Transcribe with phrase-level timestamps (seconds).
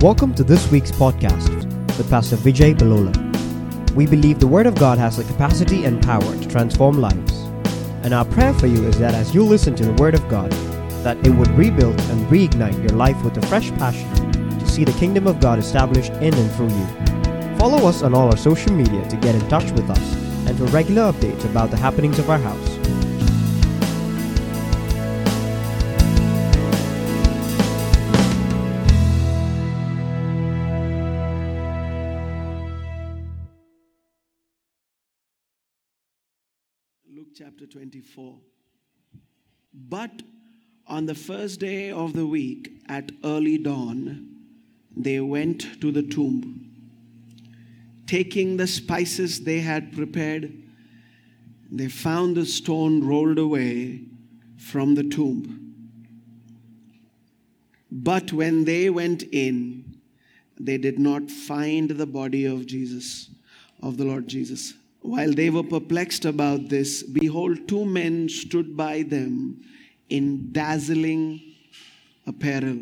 [0.00, 1.48] Welcome to this week's podcast
[1.98, 3.12] with Pastor Vijay Balola.
[3.94, 7.32] We believe the Word of God has the capacity and power to transform lives.
[8.04, 10.52] And our prayer for you is that as you listen to the Word of God,
[11.02, 14.08] that it would rebuild and reignite your life with a fresh passion
[14.60, 17.58] to see the kingdom of God established in and through you.
[17.58, 20.14] Follow us on all our social media to get in touch with us
[20.46, 22.67] and for regular updates about the happenings of our house.
[37.58, 38.36] Chapter 24.
[39.74, 40.22] But
[40.86, 44.28] on the first day of the week, at early dawn,
[44.96, 46.70] they went to the tomb.
[48.06, 50.52] Taking the spices they had prepared,
[51.68, 54.02] they found the stone rolled away
[54.56, 55.90] from the tomb.
[57.90, 59.96] But when they went in,
[60.60, 63.30] they did not find the body of Jesus,
[63.82, 64.74] of the Lord Jesus.
[65.08, 69.62] While they were perplexed about this, behold, two men stood by them
[70.10, 71.40] in dazzling
[72.26, 72.80] apparel.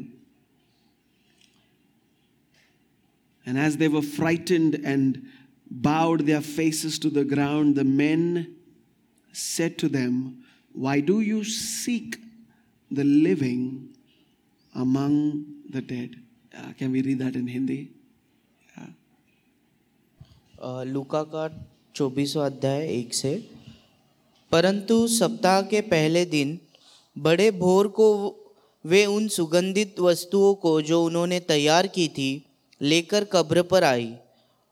[3.47, 5.29] And as they were frightened and
[5.71, 8.57] bowed their faces to the ground, the men
[9.33, 12.19] said to them, Why do you seek
[12.91, 13.91] the living
[14.75, 16.17] among the dead?
[16.59, 17.93] Uh, can we read that in Hindi?
[18.77, 18.87] Yeah.
[20.61, 21.25] Uh, Luca
[21.97, 23.51] चौबीसों अध्याय एक से।
[24.53, 26.59] परंतु सप्ताह के पहले दिन
[27.19, 28.37] बड़े भोर को
[28.87, 32.47] वे उन सुगंधित वस्तुओं को जो उन्होंने तैयार की थी,
[32.83, 34.15] लेकर कब्र पर आई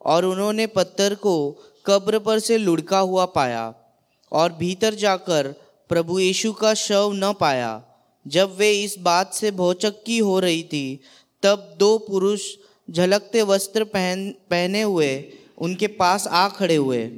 [0.05, 1.51] और उन्होंने पत्थर को
[1.87, 3.75] कब्र पर से लुढ़का हुआ पाया
[4.33, 5.55] और भीतर जाकर
[5.89, 7.85] प्रभु यीशु का शव न पाया।
[8.27, 11.01] जब वे इस बात से भौचक्की हो रही थी,
[11.43, 12.43] तब दो पुरुष
[12.91, 17.11] झलकते वस्त्र पहन पहने हुए उनके पास आ खड़े हुए।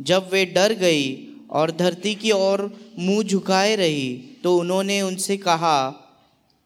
[0.00, 5.90] जब वे डर गई और धरती की ओर मुँह झुकाए रही तो उन्होंने उनसे कहा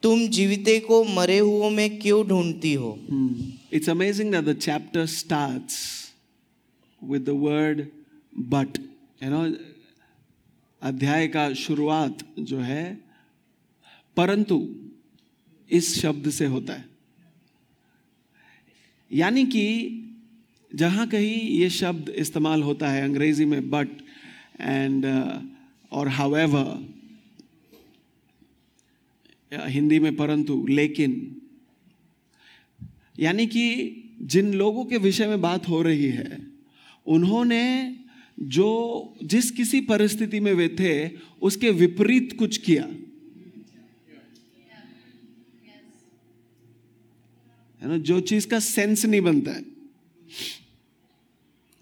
[0.02, 2.98] तुम जीविते को मरे हुओं में क्यों ढूंढती हो?
[3.72, 5.76] It's amazing that the chapter starts
[7.10, 7.86] with the word
[8.50, 8.78] but.
[9.22, 9.54] You know,
[10.82, 13.00] अध्याय का शुरुआत जो है
[14.16, 14.74] परंतु
[15.70, 16.84] इस शब्द से होता है।
[19.12, 19.64] यानी कि
[20.74, 23.88] जहाँ कहीं ये शब्द इस्तेमाल होता है अंग्रेज़ी में बट
[24.60, 25.06] एंड
[25.92, 26.94] और हावेवर
[29.52, 31.36] हिंदी में परंतु लेकिन।
[33.18, 33.64] यानी कि
[34.22, 36.46] जिन लोगों के विषय में बात हो रही है,
[37.06, 37.96] उन्होंने
[38.40, 41.10] जो जिस किसी परिस्थिति में वे थे,
[41.42, 42.84] उसके विपरीत कुछ किया।
[47.82, 47.98] है ना?
[47.98, 49.74] जो चीज़ का सेंस नहीं बनता है।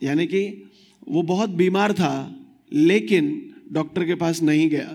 [0.03, 0.71] यानी कि
[1.09, 2.35] वो बहुत बीमार था,
[2.73, 4.95] लेकिन डॉक्टर के पास नहीं गया।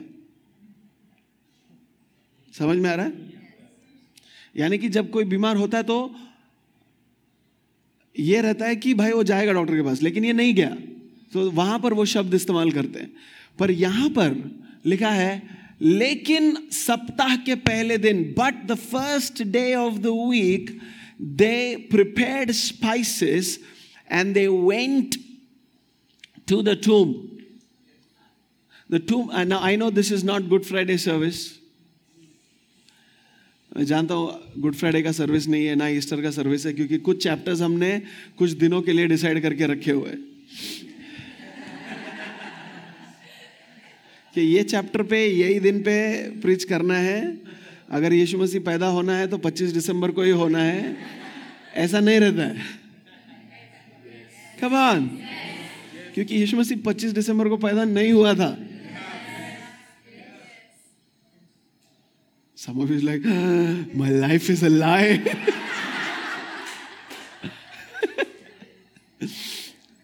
[2.54, 3.14] समझ में आ रहा है?
[4.58, 6.16] यानी कि जब कोई बीमार होता है तो
[8.16, 10.76] ये रहता है कि भाई वो जाएगा डॉक्टर के पास, लेकिन ये नहीं गया।
[11.34, 13.12] तो वहाँ पर वो शब्द इस्तेमाल करते हैं।
[13.60, 14.34] पर यहाँ पर
[14.86, 15.42] लिखा है,
[15.82, 20.80] लेकिन सप्ताह के पहले दिन but the first day of the week
[21.22, 23.60] they prepared spices
[24.12, 25.16] and they went
[26.50, 27.14] to the tomb
[28.92, 31.46] the tomb I know this is not Good Friday service
[33.72, 36.98] मैं जानता हूँ गुड फ्राइडे का सर्विस नहीं है, ना ईस्टर का सर्विस है, क्योंकि
[37.00, 38.02] कुछ चैप्टर्स हमने
[38.38, 40.12] कुछ दिनों के लिए डिसाइड करके रखे हुए
[44.34, 45.96] कि ये चैप्टर पे, यही दिन पे
[46.42, 47.38] प्रीच करना है।
[47.90, 50.98] अगर यीशु मसीह पैदा होना है तो 25 दिसंबर को ही होना है।
[51.76, 52.87] ऐसा नहीं रहता है।
[54.62, 55.08] कमान
[56.14, 58.56] क्योंकि यीशु मसीह 25 दिसंबर को पैदा नहीं हुआ था।
[62.58, 63.26] Some of is like
[63.98, 65.18] my life is a lie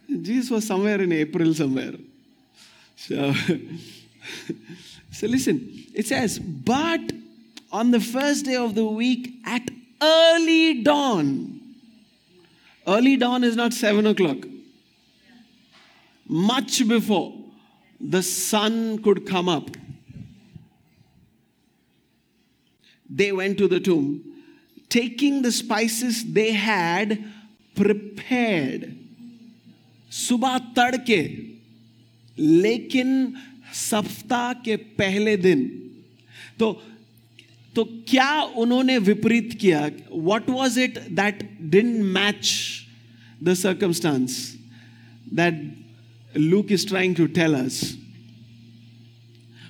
[0.10, 1.98] Jesus was somewhere in April somewhere
[2.98, 3.34] so
[5.20, 5.60] so listen
[5.98, 6.40] it says
[6.70, 7.12] but
[7.74, 9.70] on the first day of the week at
[10.04, 11.36] early dawn
[12.88, 14.38] early dawn is not seven o'clock.
[16.28, 17.34] Much before
[18.00, 19.70] the sun could come up,
[23.10, 24.24] they went to the tomb,
[24.90, 27.24] taking the spices they had
[27.76, 28.98] prepared.
[30.14, 31.22] सुबह तड़के
[32.40, 33.34] लेकिन
[33.74, 35.62] सप्ताह के पहले दिन
[36.60, 36.70] तो
[37.76, 39.92] तो क्या उन्होंने विपरीत किया?
[40.12, 42.54] What was it that didn't match
[43.44, 44.58] the circumstance
[45.34, 45.86] that
[46.38, 47.98] Luke is trying to tell us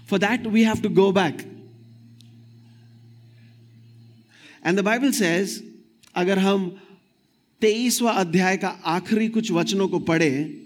[0.08, 1.38] for that we have to go back
[4.66, 5.64] and the Bible says
[6.16, 6.78] अगर हम
[7.62, 10.60] तेईसवा अध्याय का आखिरी कुछ वचनों को पढ़े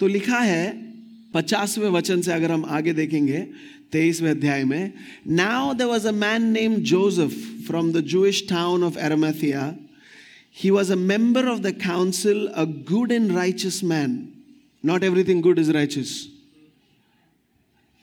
[0.00, 0.92] तो लिखा है,
[1.34, 3.46] पचासवें वचन से अगर हम आगे देखेंगे
[3.92, 4.92] तेईसवें अध्याय में
[5.28, 7.34] now there was a man name Joseph
[7.66, 9.76] from the Jewish town of Arimathea
[10.62, 14.28] he was a member of the council a good and righteous man
[14.86, 16.26] not everything good is righteous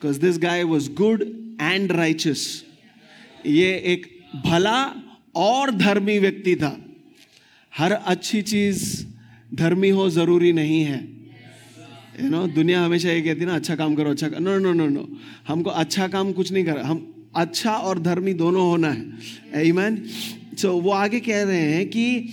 [0.01, 1.21] because this guy was good
[1.61, 2.63] and righteous
[3.45, 4.07] ये एक
[4.45, 4.95] भला
[5.35, 6.77] और धर्मी व्यक्ति था।
[7.77, 9.05] हर अच्छी चीज़
[9.53, 11.16] धर्मी हो, ज़रूरी नहीं है।
[12.21, 14.87] यू नो दुनिया हमेशा ये कहती है ना अच्छा काम करो अच्छा नो नो नो
[14.87, 15.07] नो
[15.47, 20.03] हमको अच्छा काम कुछ नहीं कर हम अच्छा और धर्मी दोनों होना है। ईमैन
[20.57, 22.29] सो so, वो आगे कह रहे हैं कि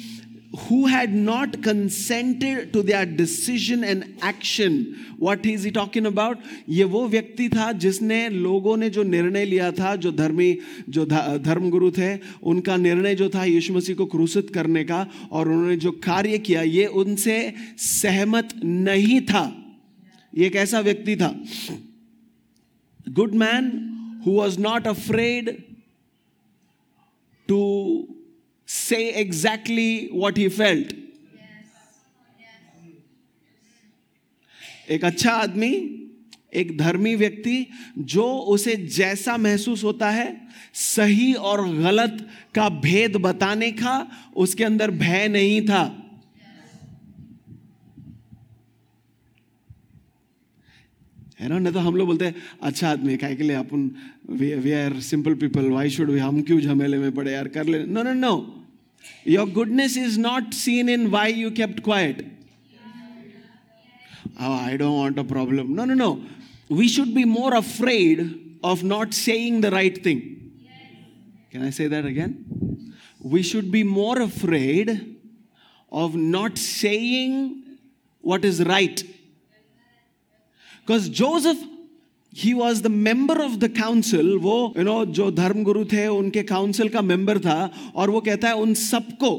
[0.55, 4.77] who had not consented to their decision and action
[5.19, 6.39] what is he talking about?
[6.69, 10.59] ये वो व्यक्ति था जिसने लोगों ने जो निर्णय लिया था जो धर्मी
[10.89, 15.77] जो धर्मगुरु थे उनका निर्णय जो था यीशु मसीह को क्रूसित करने का और उन्होंने
[15.77, 19.64] जो कार्य किया ये उनसे सहमत नहीं था।
[20.39, 21.29] ये एक ऐसा व्यक्ति था।
[23.09, 23.71] Good man
[24.27, 25.51] who was not afraid
[27.49, 27.63] to
[28.69, 30.95] say exactly what he felt
[34.91, 35.71] एक अच्छा आदमी,
[36.55, 37.67] एक धर्मी व्यक्ति
[37.99, 44.91] जो उसे जैसा महसूस होता है, सही और गलत का भेद बताने का उसके अंदर
[44.91, 46.04] भय नहीं था।
[51.45, 51.59] है ना?
[51.59, 53.91] नहीं तो हम लोग बोलते हैं अच्छा आदमी काय के लिए अपन
[54.65, 57.85] we are simple people why should we हम क्यों झमेले में पड़े यार, कर ले।
[57.85, 58.35] No no no
[59.29, 62.27] your goodness is not seen in why you kept quiet
[64.41, 66.13] I don't want a problem no no no
[66.73, 68.29] we should be more afraid
[68.65, 70.21] of not saying the right thing
[71.53, 72.35] can I say that again
[73.27, 74.99] we should be more afraid
[75.93, 77.35] of not saying
[78.25, 79.03] what is right.
[80.85, 81.71] Because Joseph
[82.33, 85.85] he was the member of the council वो you you know know, जो धर्म गुरु
[85.85, 89.31] थे उनके council का member था और वो कहता है उन सबको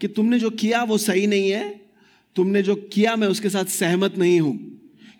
[0.00, 1.80] कि तुमने जो किया वो सही नहीं है।
[2.36, 4.56] तुमने जो किया मैं उसके साथ सहमत नहीं हूँ।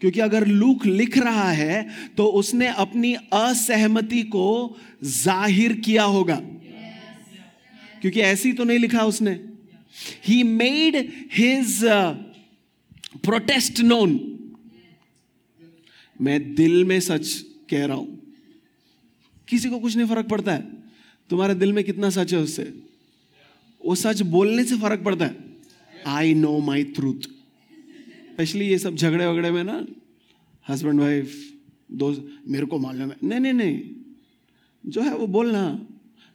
[0.00, 6.36] क्योंकि अगर लूक लिख रहा है तो उसने अपनी असहमति को ज़ाहिर किया होगा।
[8.00, 9.38] क्योंकि ऐसी तो नहीं लिखा उसने।
[10.26, 10.96] He made
[11.32, 11.78] his
[13.24, 14.18] protest known
[16.20, 18.18] मैं दिल में सच कह रहा हूँ।
[19.48, 20.62] किसी को कुछ नहीं फ़र्क पड़ता है।
[21.30, 22.62] तुम्हारे दिल में कितना सच है उससे?
[23.84, 25.36] वो सच बोलने से फ़र्क पड़ता है।
[26.06, 29.86] I know my truth specially ये सब झगड़े वगड़े में ना
[30.68, 31.52] हस्बैंड वाइफ
[31.92, 33.80] दोस्त, मेरे को मालूम है नहीं नहीं नहीं।
[34.86, 35.86] जो है वो बोलना।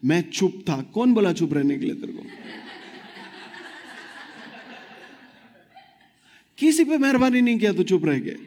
[0.06, 2.24] मैं चुप था। कौन बोला चुप रहने के लिए तेरे को?
[6.58, 8.38] किसी पे मेहरबानी नहीं किया तो चुप रह गए।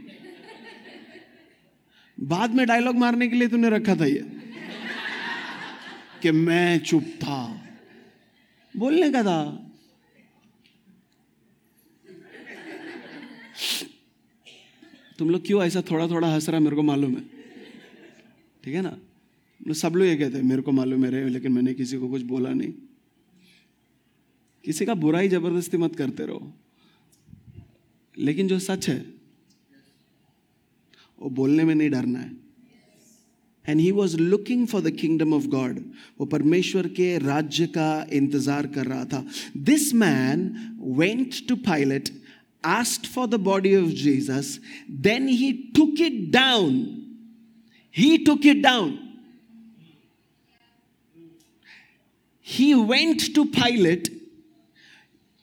[2.22, 4.40] बाद में डायलॉग मारने के लिए तूने रखा था ये।
[6.22, 7.68] कि मैं चुप था।
[8.76, 9.66] बोलने का था।
[15.18, 17.20] तुम लोग क्यों ऐसा थोड़ा थोड़ा हंस रहा मेरे को मालूम है?
[18.64, 19.72] ठीक है ना?
[19.72, 22.50] सब लोग ये कहते हैं, मेरे को मालूम है लेकिन मैंने किसी को कुछ बोला
[22.50, 22.72] नहीं।
[24.64, 26.52] किसी का बुराई ज़बरदस्ती मत करते रहो।
[28.18, 29.19] लेकिन जो सच है
[31.22, 32.38] वो बोलने में नहीं डरना है
[33.64, 35.80] and he was looking for the kingdom of God
[36.20, 39.24] वो परमेश्वर के राज्य का इंतज़ार कर रहा था
[39.70, 40.48] this man
[40.98, 42.08] went to Pilate
[42.64, 47.06] asked for the body of Jesus, then he took it down.
[47.90, 48.98] He took it down.
[52.40, 54.16] He went to Pilate.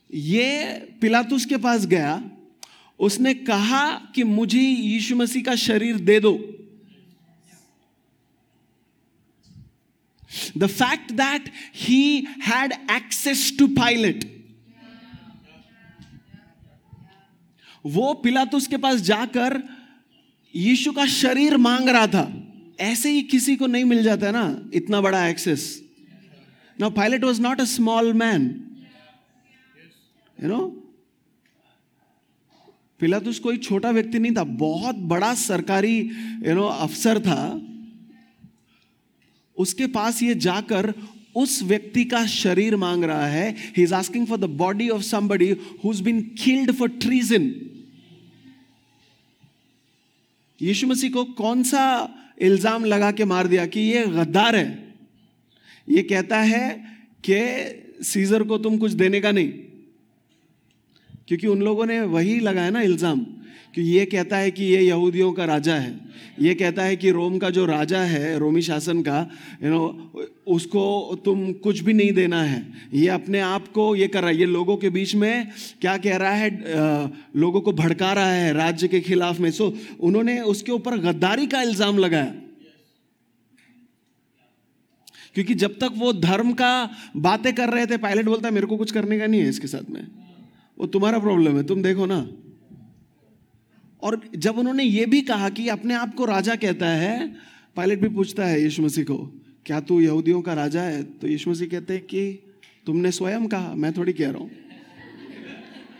[0.09, 2.11] ये पिलातुस के पास गया
[2.99, 6.33] उसने कहा कि मुझे यीशु मसीह का शरीर दे दो।
[10.57, 14.25] The fact that he had access to Pilate
[17.85, 19.61] वो पिलातुस के पास जाकर
[20.55, 22.25] यीशु का शरीर मांग रहा था।
[22.79, 25.83] ऐसे ही किसी को नहीं मिल जाता ना, इतना बड़ा access
[26.79, 28.43] now Pilate was not a small man
[30.37, 30.59] you know
[32.99, 35.97] पिलातुस कोई छोटा व्यक्ति नहीं था, बहुत बड़ा सरकारी
[36.47, 37.61] यू नो अफसर था।
[39.57, 40.93] उसके पास ये जाकर
[41.35, 45.49] उस व्यक्ति का शरीर मांग रहा है। He is asking for the body of somebody
[45.83, 47.51] who been killed for treason
[50.59, 51.83] यीशु मसीह को कौन सा
[52.41, 54.95] इल्ज़ाम लगा के मार दिया कि ये गद्दार है?
[55.87, 56.69] ये कहता है
[57.23, 59.49] कि सीजर को तुम कुछ देने का नहीं।
[61.27, 63.25] क्योंकि उन लोगों ने वही लगाया ना इल्ज़ाम
[63.75, 65.99] कि ये कहता है कि ये यहूदियों का राजा है।
[66.41, 69.19] ये कहता है कि रोम का जो राजा है, रोमी शासन का
[69.63, 70.83] यू नो उसको
[71.25, 74.45] तुम कुछ भी नहीं देना है। ये अपने आप को ये कर रहा है। ये
[74.45, 75.47] लोगों के बीच में
[75.81, 76.49] क्या कह रहा है?
[77.35, 81.61] लोगों को भड़का रहा है राज्य के खिलाफ में। सो उन्होंने उसके ऊपर गद्दारी का
[81.61, 82.33] इल्ज़ाम लगाया।
[85.35, 88.77] क्योंकि जब तक वो धर्म का बातें कर रहे थे, पायलट बोलता है, मेरे को
[88.77, 90.07] कुछ करने का नहीं है इसके साथ में।
[90.79, 92.19] वो तुम्हारा प्रॉब्लम है तुम देखो ना
[94.01, 97.15] और जब उन्होंने ये भी कहा कि अपने आप को राजा कहता है
[97.77, 99.17] पायलट भी पूछता है यीशु मसीह को
[99.65, 102.23] क्या तू यहूदियों का राजा है तो यीशु मसीह कहते हैं कि
[102.85, 104.51] तुमने स्वयं कहा मैं थोड़ी कह रहा हूँ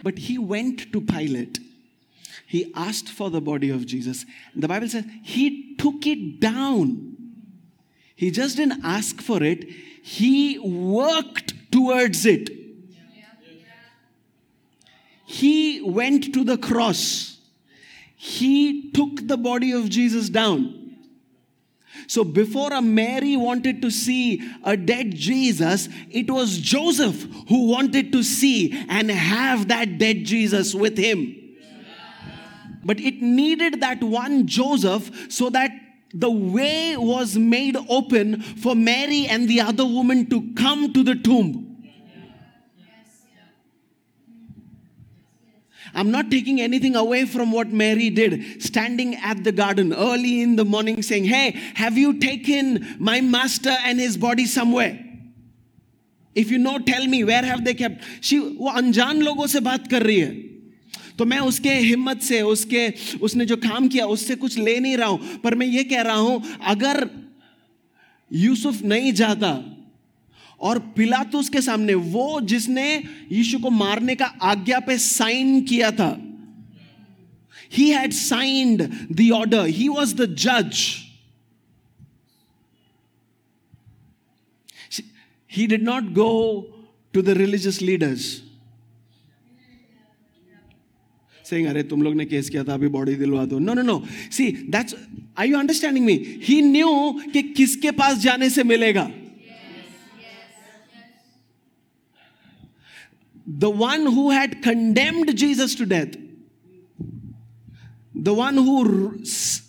[0.06, 1.58] but he went to Pilate
[2.48, 4.26] he asked for the body of Jesus.
[4.56, 7.18] The Bible says he took it down.
[8.16, 9.66] He just didn't ask for it,
[10.02, 12.50] he worked towards it.
[15.28, 17.38] He went to the cross
[18.20, 20.96] he took the body of Jesus down.
[22.08, 28.12] So before a Mary wanted to see a dead Jesus, it was Joseph who wanted
[28.14, 31.36] to see and have that dead Jesus with him.
[32.84, 35.72] But it needed that one Joseph so that
[36.14, 41.16] the way was made open for Mary and the other woman to come to the
[41.16, 41.67] tomb.
[45.94, 50.56] I'm not taking anything away from what Mary did, standing at the garden early in
[50.56, 55.00] the morning saying, Hey, have you taken my master and his body somewhere?
[56.36, 58.04] If you know, tell me, where have they kept?
[58.22, 60.48] She, वो अनजान लोगों से बात कर रही है
[61.18, 62.82] तो मैं उसके हिम्मत से उसके
[63.26, 66.16] उसने जो काम किया उससे कुछ ले नहीं रहा हूँ पर मैं ये कह रहा
[66.16, 67.10] हूँ अगर
[68.32, 69.52] यूसुफ नहीं जाता
[70.60, 76.22] और पिलातुस के सामने, वो जिसने यीशु को मारने का आज्ञा पे साइन किया था
[77.74, 80.86] he had signed the order he was the जज
[85.52, 86.66] he did not go
[87.14, 88.42] to the religious leaders.
[91.46, 93.60] Saying, अरे, तुम लोग ने केस किया था, अभी बॉडी दिलवा दो.
[93.60, 94.96] No no no see that's
[95.38, 96.90] I you understanding me he knew
[97.34, 99.12] कि किसके पास जाने से मिलेगा।
[103.48, 106.16] The one who had condemned Jesus to death,
[108.14, 109.24] the one who,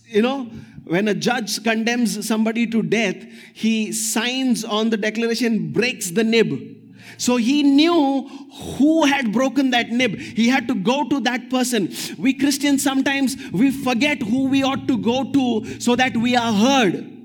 [0.07, 0.51] you know,
[0.85, 3.17] when a judge condemns somebody to death,
[3.55, 6.77] he signs on the declaration, breaks the nib.
[7.19, 8.29] So he knew
[8.77, 10.17] who had broken that nib.
[10.19, 11.93] He had to go to that person.
[12.19, 16.53] We Christians sometimes we forget who we ought to go to so that we are
[16.53, 17.18] heard.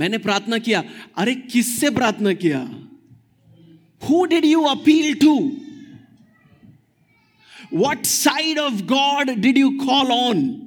[0.00, 0.84] मैंने प्रार्थना किया,
[1.16, 2.70] अरे, किससे प्रार्थना किया?
[4.10, 5.52] Who did you appeal to
[7.74, 10.62] what side of God did you call on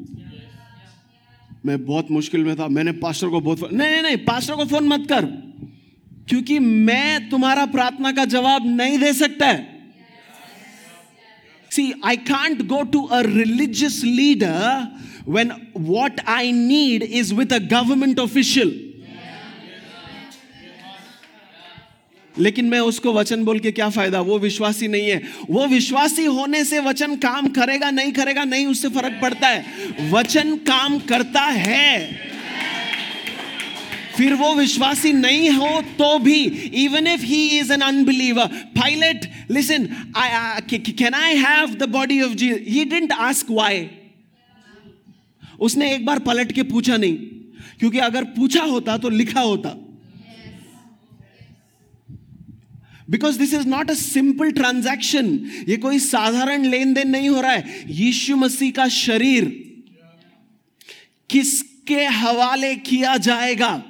[1.65, 4.83] मैं बहुत मुश्किल में था। मैंने पास्टर को बहुत नहीं नहीं नहीं पास्टर को फ़ोन
[4.83, 5.25] मत कर।
[6.29, 9.91] क्योंकि मैं तुम्हारा प्रार्थना का जवाब नहीं दे सकता। है
[11.71, 14.87] see I can't go to a religious leader
[15.29, 15.49] when
[15.79, 18.71] what I need is with a government official.
[22.37, 24.21] लेकिन मैं उसको वचन बोल के क्या फ़ायदा?
[24.21, 28.89] वो विश्वासी नहीं है। वो विश्वासी होने से वचन काम करेगा, नहीं करेगा, नहीं उससे
[28.89, 32.31] फ़र्क पड़ता है। वचन काम करता है।
[34.17, 36.41] फिर वो विश्वासी नहीं हो तो भी
[36.83, 39.87] even if he is an unbeliever Pilate listen
[40.17, 43.87] I can I have the body of G he didn't ask why
[45.59, 47.15] उसने एक बार पलट के पूछा नहीं,
[47.79, 49.69] क्योंकि अगर पूछा होता तो लिखा होता।
[53.09, 55.25] Because this is not a simple transaction
[55.69, 59.45] ये कोई साधारण लेन देन नहीं हो रहा है। यीशु मसीह का शरीर
[61.29, 63.83] किसके हवाले किया जाएगा?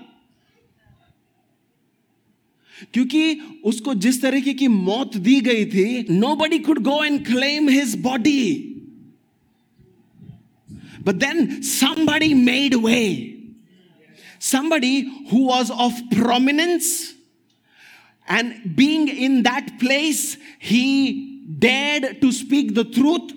[2.94, 6.06] क्योंकि उसको जिस तरीके की मौत दी गई थी
[6.36, 8.56] nobody could go and claim his body
[11.02, 13.30] but then somebody made way
[14.40, 17.13] somebody who was of prominence.
[18.28, 23.32] And being in that place, he dared to speak the truth.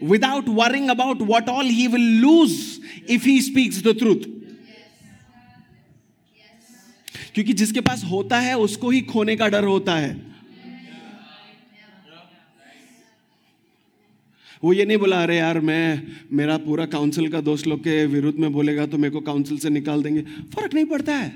[0.00, 4.26] without worrying about what all he will lose if he speaks the truth.
[7.34, 10.12] क्योंकि जिसके पास होता है उसको ही खोने का डर होता है
[14.62, 15.84] वो ये नहीं बोला अरे यार मैं
[16.36, 19.70] मेरा पूरा काउंसिल का दोस्त लोग के विरुद्ध में बोलेगा तो मेरे को काउंसिल से
[19.70, 20.22] निकाल देंगे
[20.54, 21.30] फ़र्क नहीं पड़ता है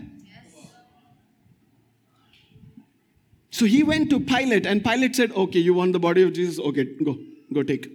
[3.55, 6.59] So he went to Pilate, and Pilate said, Okay, you want the body of Jesus?
[6.59, 7.17] Okay, go,
[7.53, 7.87] go take.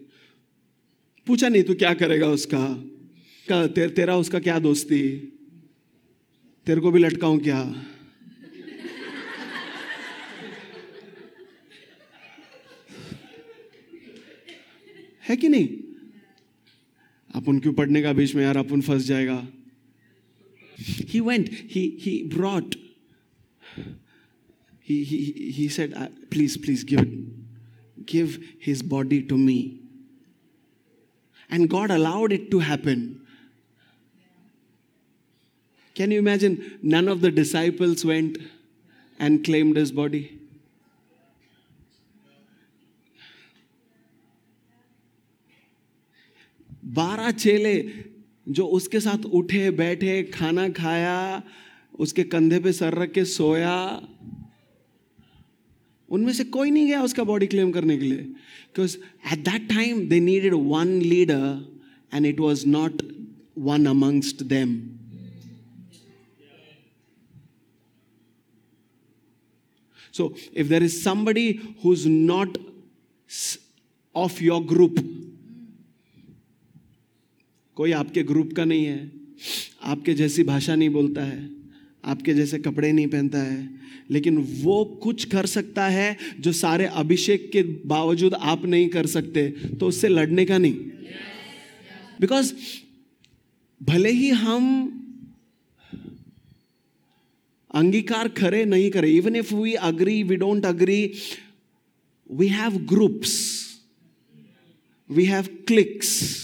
[1.28, 2.60] पूछा नहीं तू क्या करेगा उसका
[3.50, 5.02] का ते, तेरा उसका क्या दोस्ती
[6.66, 7.58] तेरे को भी लटकाऊं क्या
[15.28, 15.68] है कि नहीं
[17.36, 19.40] अपन क्यों पढ़ने का बीच में यार अपन फंस जाएगा
[21.14, 22.76] he went he he brought
[24.90, 25.18] he he
[25.56, 29.58] he said "Uh, please please give it give his body to me
[31.50, 33.04] and god allowed it to happen
[36.00, 36.58] can you imagine
[36.96, 38.40] none of the disciples went
[39.20, 40.26] and claimed his body
[46.98, 47.76] बारह चेले
[48.58, 51.18] जो उसके साथ उठे बैठे खाना खाया
[52.06, 53.76] उसके कंधे पे सर रख के सोया
[56.12, 58.98] उनमें से कोई नहीं गया उसका बॉडी क्लेम करने के लिए। Because
[59.34, 61.78] at that time they needed one leader
[62.14, 63.02] and it was not
[63.58, 64.90] one amongst them
[70.14, 70.26] So,
[70.58, 72.58] if there is somebody who's not
[73.30, 73.58] s-
[74.16, 75.04] of your group,
[77.76, 79.12] कोई आपके ग्रुप का नहीं है
[79.82, 81.59] आपके जैसी भाषा नहीं बोलता है
[82.10, 83.70] आपके जैसे कपड़े नहीं पहनता है।
[84.10, 89.50] लेकिन वो कुछ कर सकता है जो सारे अभिषेक के बावजूद आप नहीं कर सकते।
[89.50, 90.74] तो उससे लड़ने का नहीं।
[92.22, 92.54] बिकॉज़
[93.84, 94.96] भले ही हम
[97.74, 101.14] अंगीकार करे नहीं करे। Even if we agree we don't agree
[102.32, 103.34] we have groups
[105.10, 106.40] we have cliques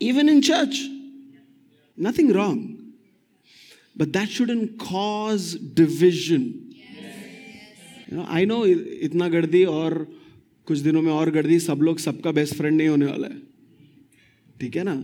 [0.00, 0.95] even in church.
[1.97, 2.77] Nothing wrong.
[3.95, 6.73] But that shouldn't cause division.
[8.07, 9.93] You know, I know इतना गर्दी और
[10.67, 13.39] कुछ दिनों में और गर्दी सब लोग सबका बेस्ट फ्रेंड नहीं होने वाला है
[14.61, 14.95] ठीक है ना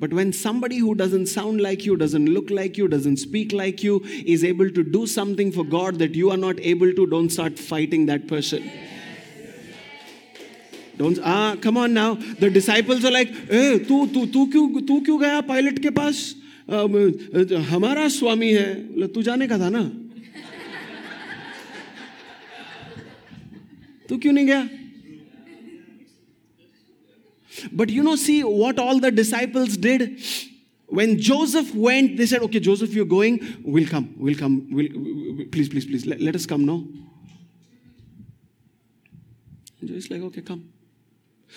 [0.00, 3.82] But when somebody who doesn't sound like you, doesn't look like you, doesn't speak like
[3.82, 4.00] you,
[4.34, 7.58] is able to do something for God that you are not able to, don't start
[7.58, 8.70] fighting that person.
[10.98, 12.14] Don't ah come on now.
[12.40, 16.18] The disciples are like, ए तू तू तू क्यों तू क्यों गया pilot के पास
[16.68, 16.96] अम,
[17.34, 19.82] अ, हमारा स्वामी है बोले, तू जाने का था ना
[24.08, 24.68] तू क्यों नहीं गया
[27.72, 30.02] But you know, see what all the disciples did?
[30.86, 35.44] When Joseph went, they said, Okay, Joseph, you're going, we'll come, we'll come, we'll, we-
[35.46, 36.84] please, please, please, let, let us come now.
[39.84, 40.64] Just like, okay, come.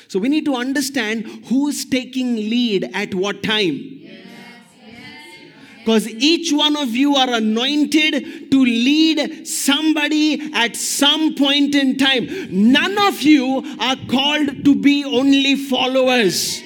[0.09, 3.98] So we need to understand who is taking lead at what time.
[5.81, 12.29] Because each one of you are anointed to lead somebody at some point in time.
[12.51, 16.62] None of you are called to be only followers.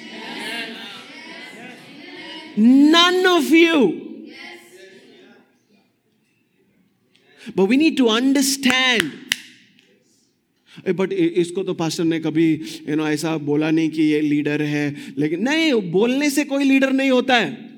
[2.56, 4.28] None of you.
[7.54, 9.21] But we need to understand
[10.88, 12.52] but इसको तो pastor ने कभी
[12.88, 16.92] you know ऐसा बोला नहीं कि ये leader है, लेकिन नहीं, बोलने से कोई लीडर
[16.92, 17.70] नहीं होता है।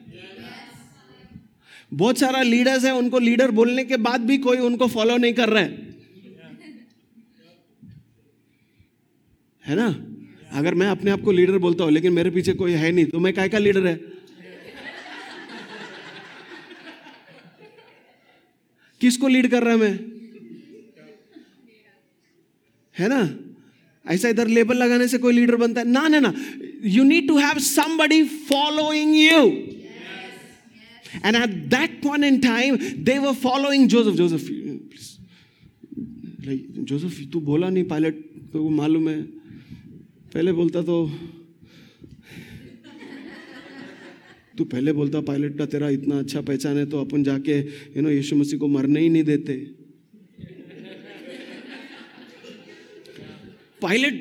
[1.94, 5.48] बहुत सारा लीडर्स है, उनको लीडर बोलने के बाद भी कोई उनको फॉलो नहीं कर
[5.48, 5.82] रहा है।
[9.64, 9.88] है ना?
[10.52, 13.18] अगर मैं अपने आप को लीडर बोलता हूँ, लेकिन मेरे पीछे कोई है नहीं तो
[13.18, 13.94] मैं काय का लीडर है?
[19.00, 20.23] किसको लीड कर रहा है मैं?
[22.96, 23.22] है ना?
[24.04, 26.32] ऐसा इधर लेबल लगाने से कोई लीडर बनता है। ना ना ना।
[26.86, 29.40] You need to have somebody following you
[31.24, 34.48] and at that point in time they were following Joseph Joseph
[36.40, 38.14] please Joseph तू बोला नहीं पायलट
[38.52, 39.22] तो वो मालूम है।
[40.34, 40.96] पहले बोलता तो
[44.58, 47.58] तू पहले बोलता पायलट का तेरा इतना अच्छा पहचान है तो अपन जाके
[47.96, 49.54] यू नो यीशु मसीह को मरने ही नहीं देते।
[53.84, 54.14] पायलट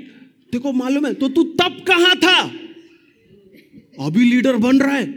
[0.51, 2.37] देखो मालूम है तो तू तब कहाँ था
[4.05, 5.07] अभी लीडर बन रहा है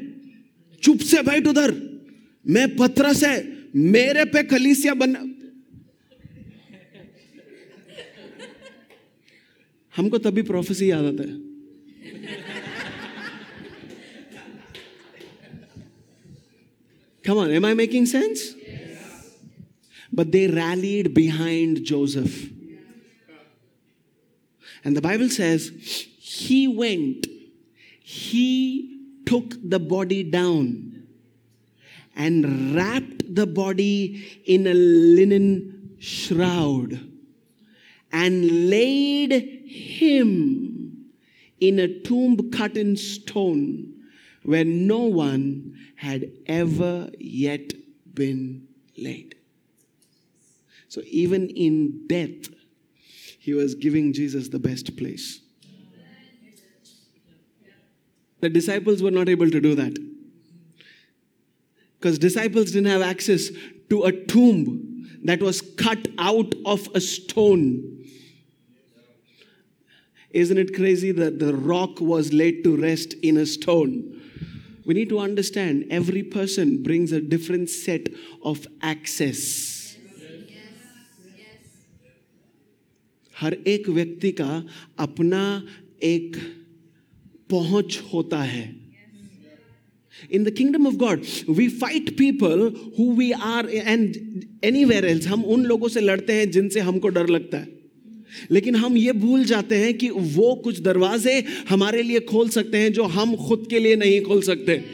[0.83, 1.73] चुप से बैठ उधर
[2.45, 3.33] मैं पत्थर से
[3.95, 5.17] मेरे पे कलीसिया बन
[9.95, 11.45] हमको तभी प्रोफेसी याद आता है
[17.25, 18.55] Come on, am I making sense?
[20.13, 21.13] But they rallied.
[24.87, 25.73] And the Bible says,
[26.21, 27.27] he went,
[28.05, 31.09] he took the body down
[32.15, 37.01] and wrapped the body in a linen shroud
[38.13, 39.33] and laid
[39.67, 41.11] him
[41.59, 43.93] in a tomb cut in stone
[44.45, 47.73] where no one had ever yet
[48.15, 49.35] been laid.
[50.87, 52.55] So even in death,
[53.47, 55.41] he was giving Jesus the best place.
[58.41, 59.97] The disciples were not able to do that.
[61.95, 63.51] Because disciples didn't have access
[63.89, 68.05] to a tomb that was cut out of a stone.
[70.31, 74.23] Isn't it crazy that the rock was laid to rest in a stone?
[74.85, 78.09] We need to understand every person brings a different set
[78.43, 79.76] of access.
[83.41, 84.67] हर एक व्यक्ति का
[84.99, 85.63] अपना
[86.03, 86.37] एक
[87.51, 88.77] पहुँच होता है।
[90.33, 94.17] In the kingdom of God we fight people who we are and
[94.65, 97.77] any anywhere else हम उन लोगों से लड़ते हैं जिनसे हमको डर लगता है।
[98.51, 102.93] लेकिन हम ये भूल जाते हैं कि वो कुछ दरवाजे हमारे लिए खोल सकते हैं
[102.93, 104.85] जो हम खुद के लिए नहीं खोल सकते।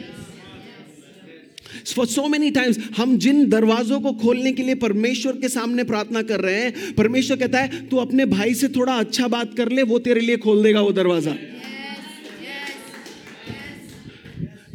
[1.91, 6.21] फॉर सो मेनी टाइम्स हम जिन दरवाजों को खोलने के लिए परमेश्वर के सामने प्रार्थना
[6.21, 9.83] कर रहे हैं परमेश्वर कहता है तू अपने भाई से थोड़ा अच्छा बात कर ले
[9.83, 11.35] वो तेरे लिए खोल देगा वो दरवाज़ा.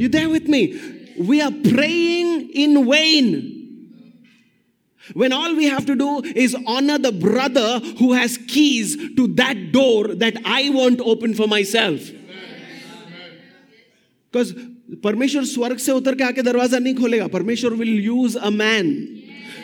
[0.01, 0.73] You Dev with me
[1.21, 3.55] we are praying in when
[5.16, 9.73] when all we have to do is on the brother who has keys to that
[9.73, 12.11] door that I won't open for myself.
[14.33, 14.53] Because
[14.88, 18.92] परमेश्वर स्वर्ग से उतर के आके दरवाज़ा नहीं खोलेगा। परमेश्वर विल यूज़ अ मैन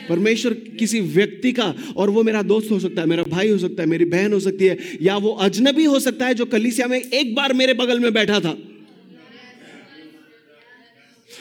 [0.09, 3.83] परमेश्वर किसी व्यक्ति का और वो मेरा दोस्त हो सकता है मेरा भाई हो सकता
[3.83, 7.01] है मेरी बहन हो सकती है या वो अजनबी हो सकता है जो कलिसिया में
[7.01, 8.57] एक बार मेरे बगल में बैठा था।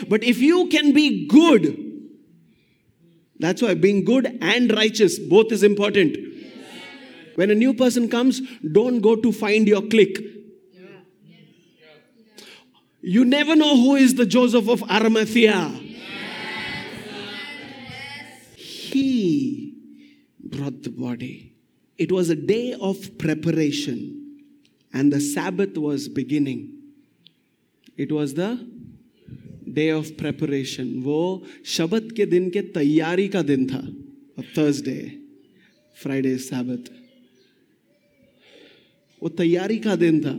[0.10, 1.66] But if you can be good
[3.40, 6.18] that's why being good and righteous, both is important
[7.40, 10.22] when a new person comes don't go to find your clique.
[13.03, 15.69] You never know who is the Joseph of Arimathea.
[18.57, 19.75] He
[20.41, 21.55] brought the body.
[21.97, 24.41] It was a day of preparation,
[24.93, 26.75] and the Sabbath was beginning.
[27.97, 28.59] It was the
[29.69, 31.45] day of preparation वो
[31.77, 33.81] शबद के दिन के तैयारी का दिन था
[34.57, 35.01] Thursday
[36.03, 36.89] Friday सैबत
[39.23, 40.33] वो तैयारी का दिन था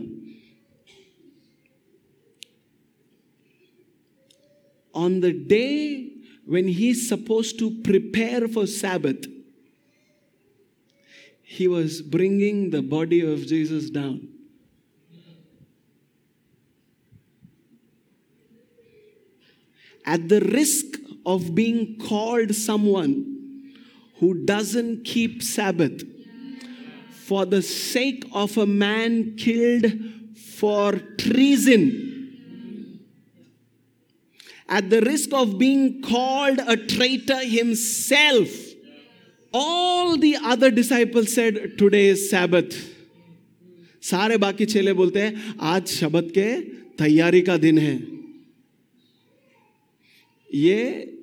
[4.95, 6.11] on the day
[6.45, 9.25] when he's supposed to prepare for Sabbath,
[11.41, 14.29] he was bringing the body of Jesus down.
[20.05, 20.85] At the risk
[21.25, 23.73] of being called someone
[24.19, 26.03] who doesn't keep Sabbath,
[27.11, 29.85] for the sake of a man killed
[30.37, 32.14] for treason,
[34.68, 38.48] at the risk of being called a traitor himself,
[39.54, 42.74] all the other disciples said, Today is Sabbath.
[44.02, 46.44] सारे बाकी चेले बोलते हैं आज शबद के
[46.98, 47.96] तैयारी का दिन है
[50.50, 50.78] ये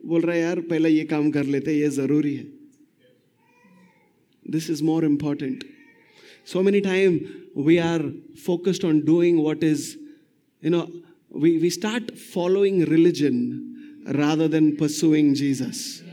[0.05, 2.45] बोल रहा है यार पहले ये काम कर लेते ये जरूरी है
[4.45, 5.63] this is more important
[6.51, 7.19] so many time
[7.65, 8.07] we are
[8.45, 9.89] focused on doing what is
[10.63, 10.85] you know
[11.31, 16.03] we, we start following religion rather than pursuing Jesus.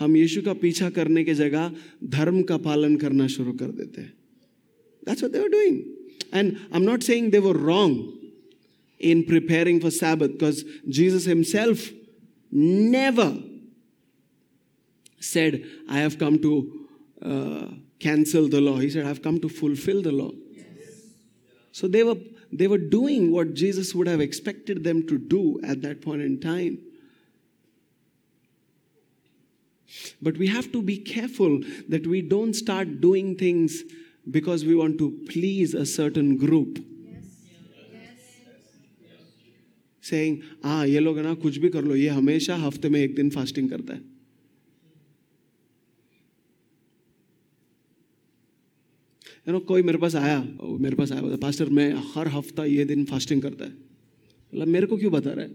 [0.00, 1.70] हम यीशु का पीछा करने के जगह
[2.10, 4.12] धर्म का पालन करना शुरू कर देते हैं
[5.04, 5.84] That's what they were doing.
[6.32, 8.18] And I'm not saying they were wrong
[8.98, 11.90] in preparing for Sabbath because Jesus himself
[12.50, 13.36] never
[15.18, 16.52] said, I have come to
[17.20, 17.66] uh,
[17.98, 18.76] cancel the law.
[18.76, 20.30] He said, I have come to fulfill the law.
[21.76, 22.16] So they were,
[22.52, 26.38] they were doing what Jesus would have expected them to do at that point in
[26.38, 26.78] time.
[30.20, 33.82] But we have to be careful that we don't start doing things
[34.30, 36.78] because we want to please a certain group.
[40.04, 43.28] Saying, ah, ये लोग ना कुछ भी कर लो ये हमेशा हफ्ते में एक दिन
[43.30, 44.00] फास्टिंग करता है
[49.47, 50.39] यू नो कोई मेरे पास आया
[50.79, 54.87] मेरे पास आया बोला पास्टर मैं हर हफ़्ता ये दिन फास्टिंग करता है। मतलब मेरे
[54.87, 55.51] को क्यों बता रहा है?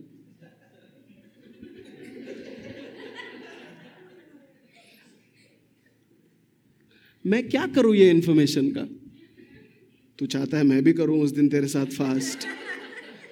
[7.25, 8.89] मैं क्या करूँ ये इन्फॉर्मेशन का?
[10.19, 12.47] तू चाहता है मैं भी करूँ उस दिन तेरे साथ फास्ट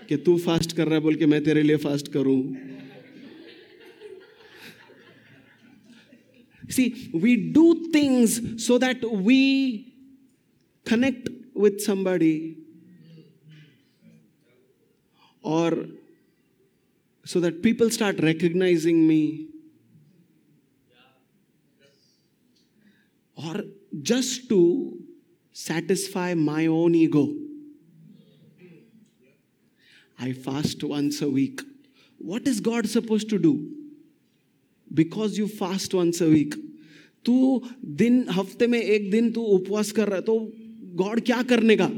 [0.09, 2.42] कि तू फास्ट कर रहा है बोल के मैं तेरे लिए फास्ट करूँ।
[6.70, 9.38] See, we do things so that we
[10.89, 12.58] connect with somebody
[15.41, 15.86] or
[17.25, 19.47] so that people start recognizing me
[23.36, 23.63] or
[24.01, 24.99] just to
[25.53, 27.34] satisfy my own ego.
[30.19, 31.62] I fast once a week.
[32.17, 33.55] What is God supposed to do?
[34.93, 36.53] Because you fast once a week
[37.25, 37.36] तू
[38.01, 40.36] दिन हफ्ते में एक दिन तू उपवास कर रहा है तो
[40.96, 41.90] God kya karne ka?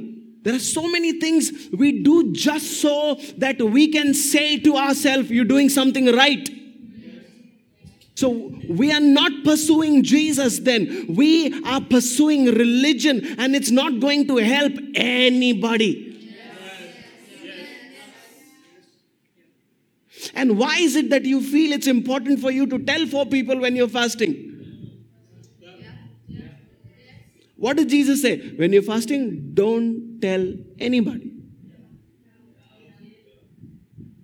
[0.42, 5.30] There are so many things we do just so that we can say to ourselves,
[5.30, 6.48] You're doing something right.
[8.14, 11.14] So we are not pursuing Jesus then.
[11.14, 16.10] We are pursuing religion and it's not going to help anybody.
[20.34, 23.58] And why is it that you feel it's important for you to tell four people
[23.58, 24.51] when you're fasting?
[27.61, 28.51] What did Jesus say?
[28.55, 31.33] When you're fasting, don't tell anybody.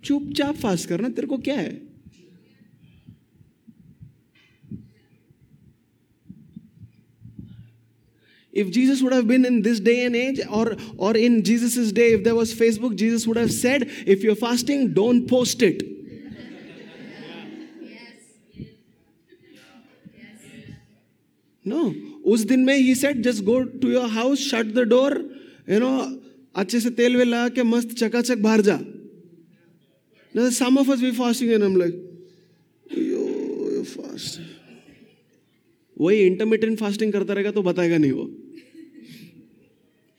[0.04, 1.72] चुपचाप fast करना तेरे को क्या है
[8.62, 12.12] if jesus would have been in this day and age or or in jesus's day
[12.16, 15.82] if there was facebook jesus would have said if you're fasting don't post it
[21.64, 21.82] no
[22.25, 25.13] उस दिन में ही said just go to your house shut the door
[25.69, 25.89] you know
[26.55, 28.79] अच्छे से तेल well लगा के मस्त चकाचक बाहर जा.
[30.35, 31.95] Some of us we fasting and I'm like,
[32.95, 33.23] yo,
[35.97, 38.25] वही इंटरमीडियंट फास्टिंग करता रहेगा तो बताएगा नहीं वो।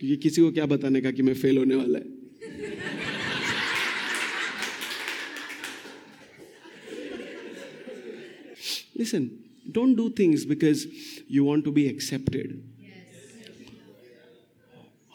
[0.00, 2.04] क्योंकि किसी को क्या बताने का कि मैं फेल होने वाला है?
[8.98, 9.30] Listen,
[9.70, 10.86] don't do things because
[11.28, 12.62] you want to be accepted.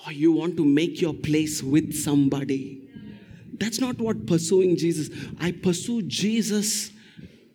[0.05, 2.89] Or you want to make your place with somebody.
[3.57, 5.09] That's not what pursuing Jesus.
[5.39, 6.91] I pursue Jesus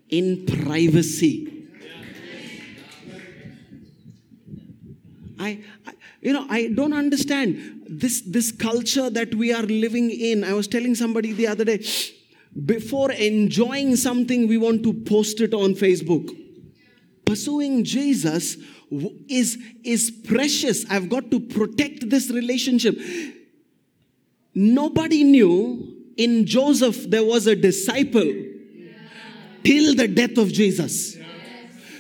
[0.09, 1.69] in privacy.
[5.39, 10.45] I, I, you know, I don't understand this, this culture that we are living in.
[10.45, 11.85] I was telling somebody the other day,
[12.67, 16.40] before enjoying something, we want to post it on Facebook.
[17.31, 18.57] Pursuing Jesus
[19.29, 20.85] is, is precious.
[20.91, 22.99] I've got to protect this relationship.
[24.53, 28.91] Nobody knew in Joseph there was a disciple yeah.
[29.63, 31.15] till the death of Jesus.
[31.15, 31.25] Yeah.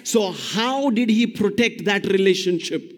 [0.03, 2.97] So, how did he protect that relationship?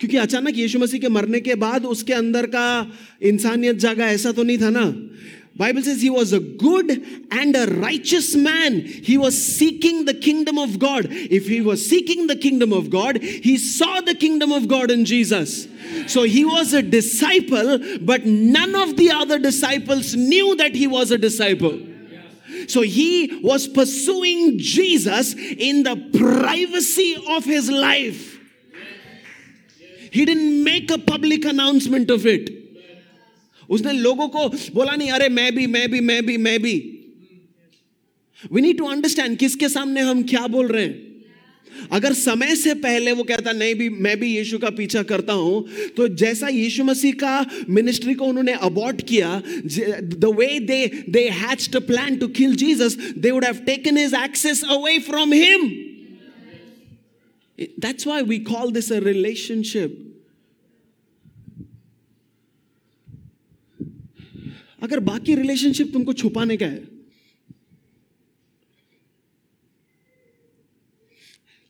[0.00, 2.66] क्योंकि अचानक यीशु मसीह के मरने के बाद उसके अंदर का
[3.20, 4.84] इंसानियत जागा ऐसा तो नहीं था ना
[5.60, 8.80] Bible says he was a good and a righteous man.
[8.80, 11.08] He was seeking the kingdom of God.
[11.10, 15.04] If he was seeking the kingdom of God, he saw the kingdom of God in
[15.04, 15.68] Jesus.
[16.06, 21.10] So he was a disciple, but none of the other disciples knew that he was
[21.10, 21.78] a disciple.
[22.66, 28.40] So he was pursuing Jesus in the privacy of his life.
[30.10, 32.59] He didn't make a public announcement of it.
[33.70, 36.74] उसने लोगों को बोला नहीं, अरे, मैं भी मैं भी मैं भी मैं भी.
[38.52, 41.08] वी नीड टू अंडरस्टैंड किसके सामने हम क्या बोल रहे हैं।
[41.92, 45.88] अगर समय से पहले वो कहता, नहीं भी, मैं भी यीशु का पीछा करता हूँ
[45.96, 47.34] तो जैसा यीशु मसीह का
[47.70, 52.96] मिनिस्ट्री को उन्होंने अबॉर्ट किया the way they they hatched a plan to kill Jesus
[53.18, 55.68] they would have taken his access away from him
[57.58, 60.09] that's why we call this a relationship
[64.82, 66.82] अगर बाकी रिलेशनशिप तुमको छुपाने का है,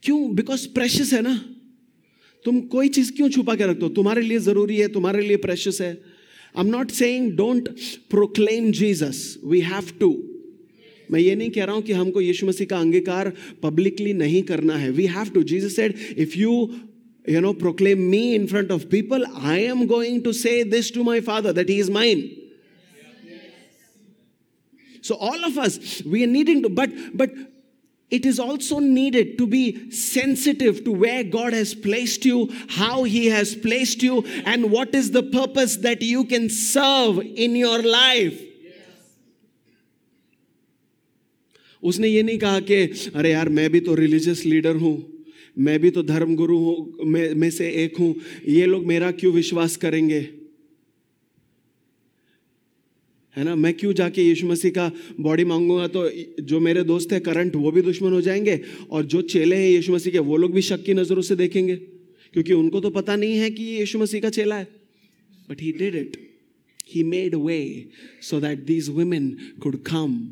[0.02, 0.34] क्यों?
[0.34, 1.34] बिकॉज़ प्रेशस है ना?
[2.44, 3.88] तुम कोई चीज़ क्यों छुपा के रखते हो?
[3.90, 5.92] तुम्हारे लिए ज़रूरी है, तुम्हारे लिए प्रेशस है।
[6.56, 7.68] I am not saying don't
[8.10, 10.10] proclaim Jesus we have to
[11.10, 14.76] मैं ये नहीं कह रहा हूँ कि हमको यीशु मसीह का अंगीकार पब्लिकली नहीं करना
[14.76, 16.52] है। We have to Jesus said if you
[17.28, 21.02] you no proclaim me in front of people I am going to say this to
[21.04, 22.22] my father that he is mine.
[25.01, 27.31] so all of us we are needing to but but
[28.11, 33.27] it is also needed to be sensitive to where God has placed you, how He
[33.27, 38.41] has placed you, and what is the purpose that you can serve in your life.
[41.83, 44.95] उसने ये नहीं कहा कि अरे यार मैं भी तो रिलीजियस लीडर हूँ
[45.57, 48.13] मैं भी तो धर्म गुरु हूँ मैं में से एक हूँ
[48.47, 50.21] ये लोग मेरा क्यों विश्वास करेंगे
[53.36, 53.54] है ना?
[53.54, 54.90] मैं क्यों जाके यीशु मसीह का
[55.20, 55.86] बॉडी मांगूँगा?
[55.86, 56.08] तो
[56.42, 59.92] जो मेरे दोस्त है करंट वो भी दुश्मन हो जाएँगे और जो चेले हैं यीशु
[59.92, 63.36] मसीह के वो लोग भी शक की नज़रों से देखेंगे। क्योंकि उनको तो पता नहीं
[63.36, 64.68] है कि ये यीशु मसीह का चेला है।
[65.50, 66.16] But he did it
[66.94, 67.88] he made way
[68.22, 70.28] so that these women could come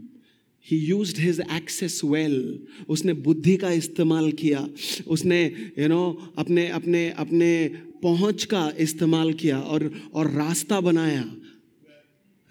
[0.66, 2.58] he use his access well
[2.88, 4.68] उसने बुद्धि का इस्तेमाल किया।
[5.06, 7.70] उसने यू you नो know, अपने अपने अपने
[8.02, 11.24] पहुँच का इस्तेमाल किया और और रास्ता बनाया।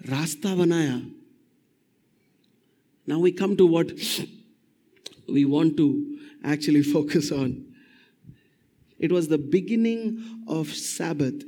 [0.09, 0.97] रास्ता बनाया
[3.09, 3.91] now we come to what
[5.29, 5.87] we want to
[6.53, 7.55] actually focus on
[8.99, 11.43] it was the beginning of Sabbath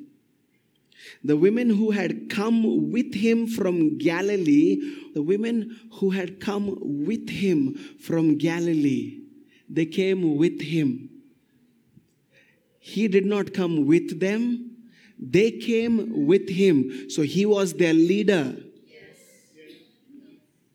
[1.24, 4.82] the women who had come with him from Galilee,
[5.14, 9.22] the women who had come with him from Galilee,
[9.70, 11.10] they came with him.
[12.80, 14.69] He did not come with them,
[15.21, 17.09] they came with him.
[17.09, 18.57] So he was their leader.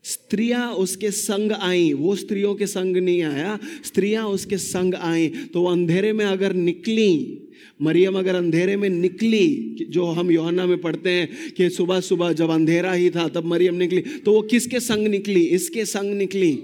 [0.03, 5.61] स्त्रियाँ उसके संग आई। वो स्त्रियों के संग नहीं आया। स्त्रियाँ उसके संग आई। तो
[5.61, 7.41] वो अंधेरे में अगर निकली,
[7.81, 12.49] मरियम अगर अंधेरे में निकली, जो हम योहना में पढ़ते हैं कि सुबह सुबह जब
[12.49, 15.41] अंधेरा ही था, तब मरियम निकली। तो वो किसके संग निकली?
[15.41, 16.59] इसके संग निकली।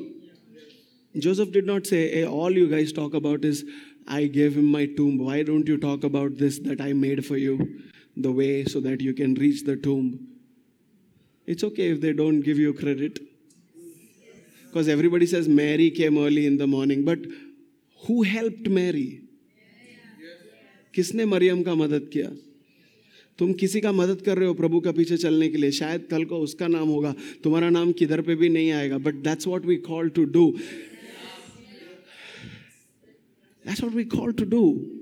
[1.17, 3.63] Joseph did not say all you guys talk about is
[4.09, 7.39] I gave him my tomb why don't you talk about this that I made for
[7.39, 7.57] you
[8.19, 10.19] the way so that you can reach the tomb
[11.47, 13.19] It's okay if they don't give you credit.
[14.65, 17.03] Because everybody says Mary came early in the morning.
[17.03, 17.19] But
[18.01, 19.09] who helped Mary?
[20.93, 22.29] किसने मरियम का मदद किया
[23.39, 26.23] तुम किसी का मदद कर रहे हो प्रभु का पीछे चलने के लिए शायद कल
[26.31, 29.75] को उसका नाम होगा तुम्हारा नाम किधर पे भी नहीं आएगा but that's what we
[29.85, 30.43] call to do
[33.63, 34.99] That's what we called to do.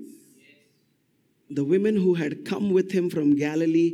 [1.50, 3.94] The women who had come with him from Galilee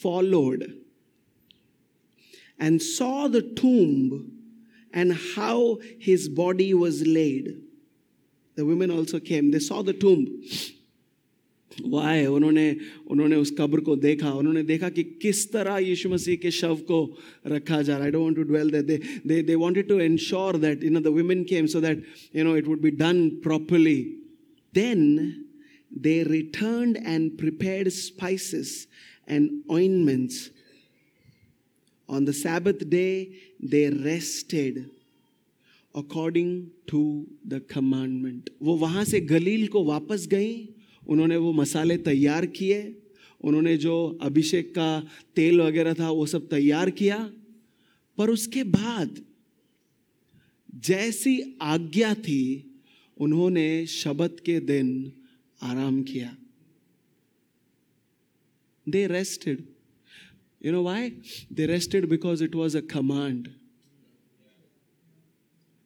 [0.00, 0.74] followed
[2.58, 4.32] and saw the tomb
[4.92, 7.62] and how his body was laid.
[8.56, 9.52] The women also came.
[9.52, 10.42] They saw the tomb
[11.86, 16.36] वो आए उन्होंने उन्होंने उस कब्र को देखा, उन्होंने देखा कि किस तरह यीशु मसीह
[16.36, 16.98] के शव को
[17.46, 18.70] रखा जा रहा है। I don't want to dwell
[19.46, 22.04] they wanted to ensure that in no the women came so that
[22.36, 23.96] you know it would be done properly
[24.74, 25.32] then
[25.98, 28.86] they return and prepared spices
[29.30, 30.50] and ointments
[32.08, 33.06] on the Sabbath day
[33.70, 34.84] they rested
[35.94, 37.00] according to
[37.46, 40.52] the commandment वो वहाँ से गलील को वापस गई
[41.08, 42.80] उन्होंने वो मसाले तैयार किए,
[43.40, 45.00] उन्होंने जो अभिषेक का
[45.36, 47.18] तेल वगैरह था वो सब तैयार किया,
[48.18, 49.24] पर उसके बाद
[50.74, 52.64] जैसी आज्ञा थी,
[53.16, 55.12] उन्होंने शबद के दिन
[55.62, 56.36] आराम किया।
[58.86, 59.62] They rested
[60.66, 61.10] you know why
[61.52, 63.48] they rested because it was a command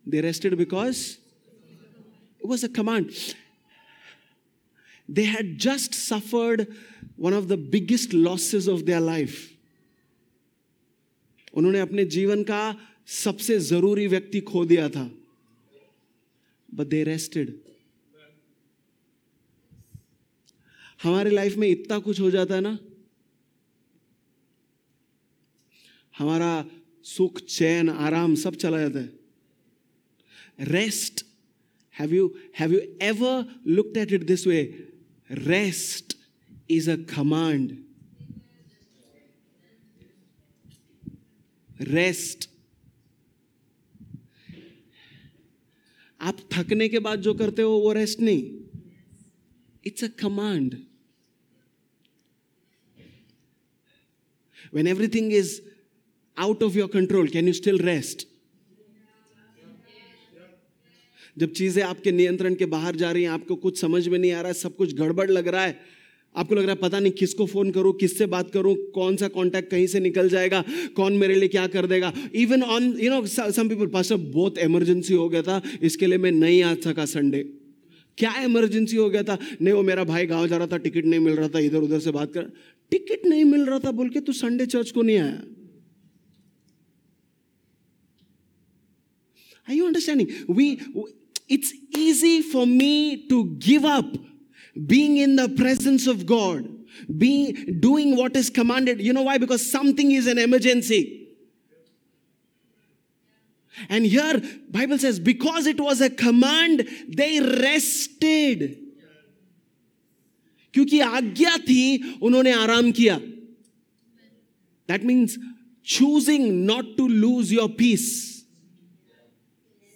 [0.07, 0.99] they rested because
[2.41, 3.11] it was a command.
[5.09, 6.67] They had just suffered
[7.17, 9.51] one of the biggest losses of their life.
[11.55, 15.11] उन्होंने अपने जीवन का सबसे ज़रूरी व्यक्ति खो दिया था।
[16.75, 17.61] बट दे रेस्टेड
[21.03, 22.79] हमारे लाइफ में इतना कुछ हो जाता है ना।
[26.19, 26.65] हमारा
[27.05, 29.12] सुख, चैन, आराम सब चला जाता है।
[30.61, 31.27] Rest
[32.01, 34.88] have you have you ever looked at it this way
[35.31, 36.17] rest
[36.71, 37.77] is a command
[41.81, 42.49] rest
[46.21, 48.42] आप थकने के बाद जो करते हो वो रेस्ट नहीं
[49.87, 50.77] it's a command
[54.73, 55.61] when everything is
[56.37, 58.27] out of your control, can you still rest?
[61.39, 64.41] जब चीज़ें आपके नियंत्रण के बाहर जा रही हैं आपको कुछ समझ में नहीं आ
[64.41, 65.81] रहा है सब कुछ गड़बड़ लग रहा है
[66.37, 69.71] आपको लग रहा है पता नहीं किसको फ़ोन करूँ किससे बात करूँ कौन सा कांटेक्ट
[69.71, 70.65] कहीं से निकल जाएगा
[70.97, 75.15] कौन मेरे लिए क्या कर देगा। Even on you know some people पास बहुत इमरजेंसी
[75.15, 77.43] हो गया था इसके लिए मैं नहीं आ सका संडे
[78.19, 79.39] क्या इमरजेंसी हो गया था?
[79.63, 82.01] नहीं वो मेरा भाई गाँव जा रहा था टिकट नहीं मिल रहा था इधर उधर
[82.01, 82.51] से बात कर
[82.91, 85.43] टिकट नहीं मिल रहा था बोल के तू संडे चर्च को नहीं आया।
[89.69, 90.31] Are you understanding?
[90.49, 90.65] We,
[91.48, 94.06] it's easy for me to give up
[94.86, 96.67] being in the presence of God,
[97.17, 99.02] being doing what is commanded.
[99.02, 99.38] You know why?
[99.38, 101.28] Because something is an emergency.
[103.90, 108.84] And here Bible says because it was a command they rested.
[110.73, 113.17] क्योंकि आज्ञा थी उन्होंने आराम किया
[114.90, 115.38] that means
[115.88, 118.44] choosing not to lose your peace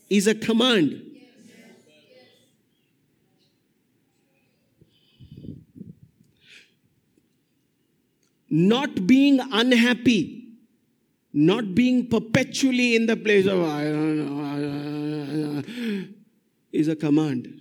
[0.09, 1.04] is a command.
[8.48, 10.48] Not being unhappy,
[11.32, 15.62] not being perpetually in the place of I don't know,
[16.72, 17.60] is a command.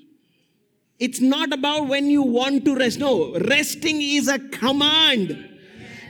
[1.00, 3.00] It's not about when you want to rest.
[3.00, 5.55] No, resting is a command.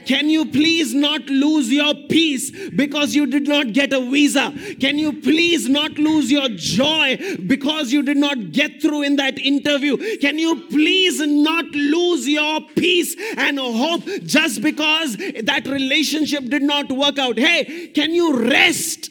[0.06, 4.54] Can you please not lose your peace because you did not get a visa?
[4.80, 9.38] Can you please not lose your joy because you did not get through in that
[9.38, 9.96] interview?
[10.18, 16.90] Can you please not lose your peace and hope just because that relationship did not
[16.92, 17.36] work out?
[17.36, 19.10] Hey, can you rest?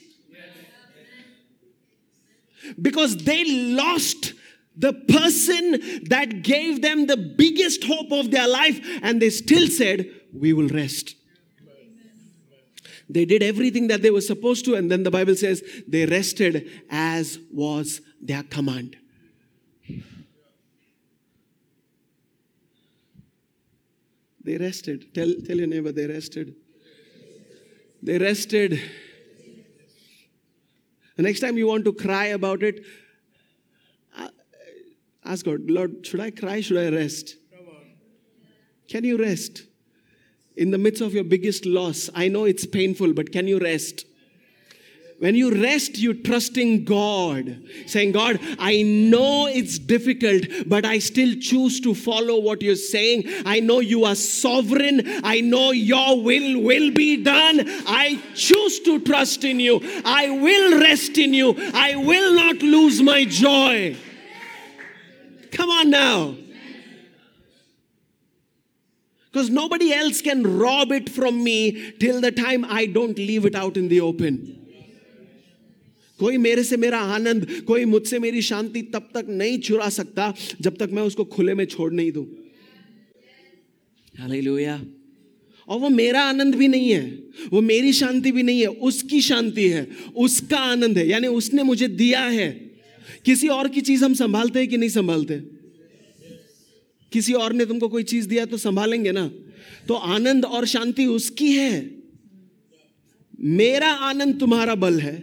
[2.82, 3.44] Because they
[3.74, 4.34] lost
[4.78, 10.10] the person that gave them the biggest hope of their life, and they still said,
[10.40, 11.16] We will rest.
[13.08, 16.70] They did everything that they were supposed to, and then the Bible says they rested
[16.90, 18.98] as was their command.
[24.44, 25.14] They rested.
[25.14, 26.56] Tell, tell your neighbor, they rested.
[28.02, 28.80] They rested.
[31.16, 32.84] The next time you want to cry about it,
[34.16, 34.28] uh,
[35.24, 36.62] Ask God, Lord, should I cry?
[36.62, 37.38] Should I rest?
[38.88, 39.64] Can you rest?
[40.58, 44.06] In the midst of your biggest loss, I know it's painful, but can you rest?
[45.20, 51.00] When you rest, you trust in God, saying, God, I know it's difficult, but I
[51.00, 53.24] still choose to follow what you're saying.
[53.46, 55.02] I know you are sovereign.
[55.24, 57.62] I know your will will be done.
[57.88, 59.80] I choose to trust in you.
[60.04, 61.56] I will rest in you.
[61.74, 63.96] I will not lose my joy.
[65.52, 66.36] Come on now.
[69.36, 71.72] Because nobody else can rob it from me
[72.04, 74.38] till the time I don't leave it out in the open.
[76.20, 80.78] कोई मेरे से मेरा आनंद, कोई मुझसे मेरी शांति तब तक नहीं चुरा सकता जब
[80.78, 82.28] तक मैं उसको खुले में छोड़ नहीं दूँ।
[84.20, 84.86] हालेलुया।
[85.68, 87.20] और वो मेरा आनंद भी नहीं है,
[87.52, 91.88] वो मेरी शांति भी नहीं है, उसकी शांति है, उसका आनंद है। यानी उसने मुझे
[91.88, 92.72] दिया है।
[93.26, 95.55] किसी और की चीज़ हम संभालते हैं कि नहीं संभालते?
[97.16, 99.28] किसी और ने तुमको कोई चीज़ दिया तो संभालेंगे ना?
[99.88, 101.74] तो आनंद और शांति उसकी है।
[103.40, 105.16] मेरा आनंद तुम्हारा बल है।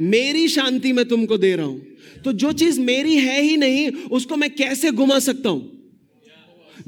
[0.00, 1.80] मेरी शांति मैं तुमको दे रहा हूँ।
[2.24, 5.62] तो जो चीज़ मेरी है ही नहीं उसको मैं कैसे घुमा सकता हूँ?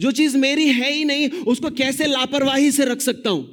[0.00, 3.48] जो चीज़ मेरी है ही नहीं उसको कैसे लापरवाही से रख सकता हूँ?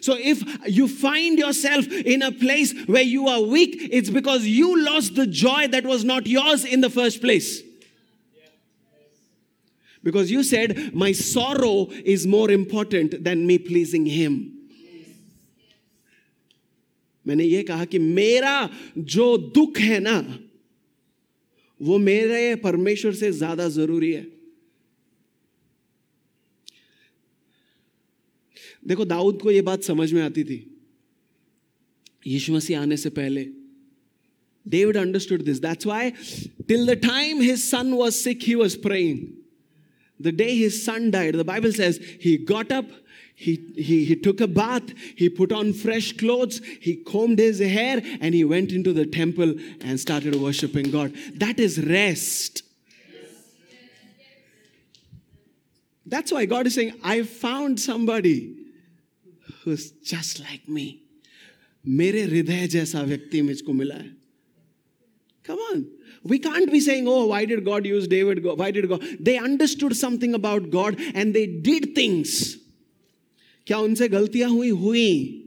[0.00, 4.68] So if you find yourself in a place where you are weak, it's because you
[4.84, 7.71] lost the joy that was not yours in the first place.
[10.02, 14.58] Because you said, My sorrow is more important than me pleasing Him.
[17.26, 20.18] मैंने ये कहा कि मेरा जो दुख है ना
[21.80, 24.26] वो मेरे परमेश्वर से ज़्यादा ज़रूरी है
[28.86, 30.58] देखो दाऊद को ये बात समझ में आती थी
[32.26, 33.48] यीशु मसीह आने से पहले
[34.66, 35.58] David understood this.
[35.58, 36.12] That's why,
[36.68, 39.41] till the time his son was sick, he was praying.
[40.19, 42.85] The day his son died, the Bible says he got up,
[43.35, 44.83] he, he, he took a bath,
[45.15, 49.53] he put on fresh clothes, he combed his hair, and he went into the temple
[49.81, 51.13] and started worshiping God.
[51.35, 52.63] That is rest.
[56.05, 58.55] That's why God is saying, I found somebody
[59.63, 61.03] who's just like me.
[61.87, 64.15] मेरे हृदय जैसा व्यक्ति मुझको मिला है
[65.43, 65.87] Come on.
[66.23, 68.43] We can't be saying, oh, why did God use David?
[68.43, 69.01] Why did God?
[69.19, 72.57] They understood something about God and they did things.
[73.67, 75.43] क्या उनसे गलतियां हुई हुई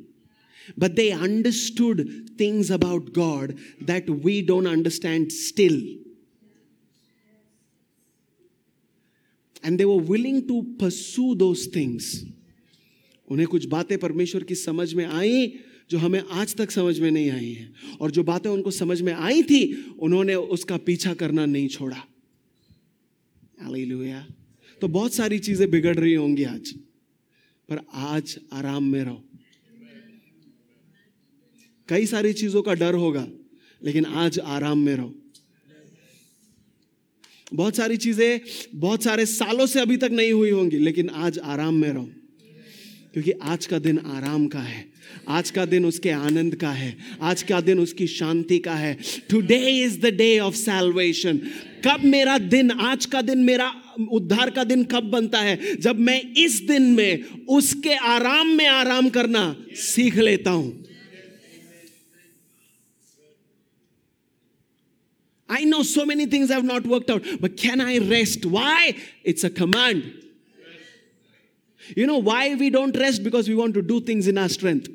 [0.76, 5.80] but they understood things about God that we don't understand still.
[9.62, 12.24] And they were willing to pursue those things.
[13.30, 15.34] उन्हें कुछ बातें परमेश्वर की समझ में आई
[15.89, 17.69] जो हमें आज तक समझ में नहीं आई है।
[18.01, 21.97] और जो बातें उनको समझ में आई थी, उन्होंने उसका पीछा करना नहीं छोड़ा।
[23.61, 24.25] हालेलुया।
[24.81, 26.71] तो बहुत सारी चीज़ें बिगड़ रही होंगी आज,
[27.69, 29.23] पर आज आराम में रहो।
[31.89, 33.27] कई सारी चीज़ों का डर होगा,
[33.81, 35.13] लेकिन आज आराम में रहो।
[37.53, 38.39] बहुत सारी चीज़ें,
[38.75, 42.09] बहुत सारे सालों से अभी तक नहीं हुई होंगी, लेकिन आज आराम में रहो,
[43.13, 44.94] क्योंकि आज का दिन आराम का है।
[45.27, 48.93] आज का दिन उसके आनंद का है आज का दिन उसकी शांति का है
[49.29, 51.37] today is the day of salvation
[51.85, 53.71] कब मेरा दिन आज का दिन मेरा
[54.11, 59.09] उद्धार का दिन कब बनता है जब मैं इस दिन में उसके आराम में आराम
[59.09, 60.73] करना सीख लेता हूँ
[65.49, 68.45] I know so many things have not worked out, but can I rest?
[68.45, 68.95] Why?
[69.23, 70.11] It's a command.
[71.95, 73.23] You know why we don't rest?
[73.23, 74.89] Because we want to do things in our strength.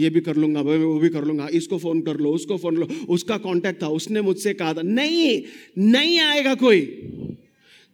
[0.00, 2.76] ये भी कर लूँगा भाई वो भी कर लूँगा, इसको फ़ोन कर लो, उसको फ़ोन
[2.76, 5.42] लो, उसका कांटेक्ट था, उसने मुझसे कहा था, नहीं
[5.78, 6.80] नहीं आएगा कोई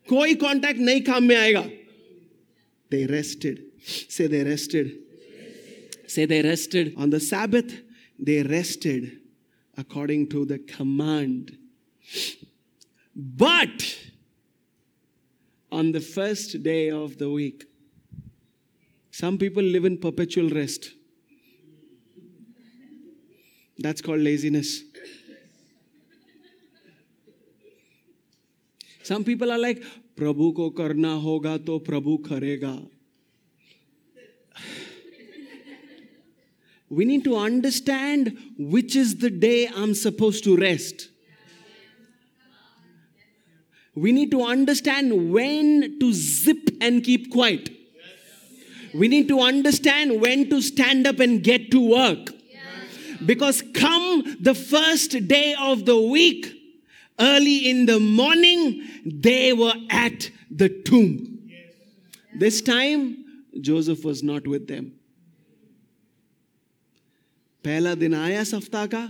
[0.08, 1.60] कोई कांटेक्ट नहीं काम में आएगा.
[2.90, 3.62] दे रेस्टेड
[4.10, 4.90] से they rested
[6.08, 7.72] so they rested on the Sabbath
[8.20, 9.10] they rested
[9.78, 11.50] according to the command
[13.42, 13.82] but
[15.72, 17.64] on the first day of the week
[19.14, 20.90] some people live in perpetual rest
[23.79, 24.83] that's called laziness
[29.03, 29.83] some people are like
[30.17, 32.75] प्रभु को करना होगा तो प्रभु करेगा
[36.91, 41.07] we need to understand which is the day I'm supposed to rest.
[43.95, 47.69] We need to understand when to zip and keep quiet.
[48.93, 52.33] We need to understand when to stand up and get to work.
[53.25, 53.63] Because
[54.40, 56.52] the first day of the week,
[57.18, 61.50] early in the morning, they were at the tomb.
[62.32, 63.24] This time,
[63.60, 64.92] Joseph was not with them.
[67.64, 69.02] पहला दिन आया सप्ताह का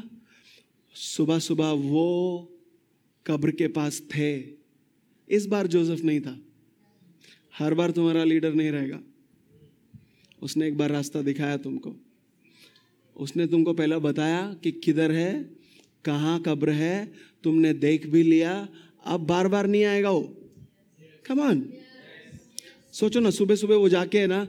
[0.96, 2.06] सुबह सुबह वो
[3.26, 4.30] कब्र के पास थे
[5.28, 6.38] इस बार जोसेफ नहीं था
[7.58, 9.00] हर बार तुम्हारा लीडर नहीं रहेगा
[10.42, 11.94] उसने एक बार रास्ता दिखाया तुमको
[13.16, 15.50] उसने तुमको पहला बताया कि किधर है,
[16.04, 17.12] कहाँ कब्र है,
[17.44, 18.68] तुमने देख भी लिया,
[19.06, 20.22] अब बार बार नहीं आएगा वो?
[21.26, 21.68] कमान
[22.92, 24.48] सोचो ना सुबह सुबह वो जाके है ना,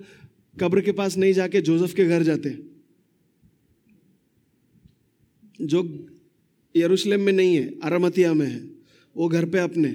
[0.59, 2.57] कब्र के पास नहीं जाके जोसेफ के घर जाते।
[5.61, 6.07] जो
[6.75, 8.71] यरूशलेम में नहीं है, अरमतिया में है,
[9.15, 9.89] वो घर पे अपने।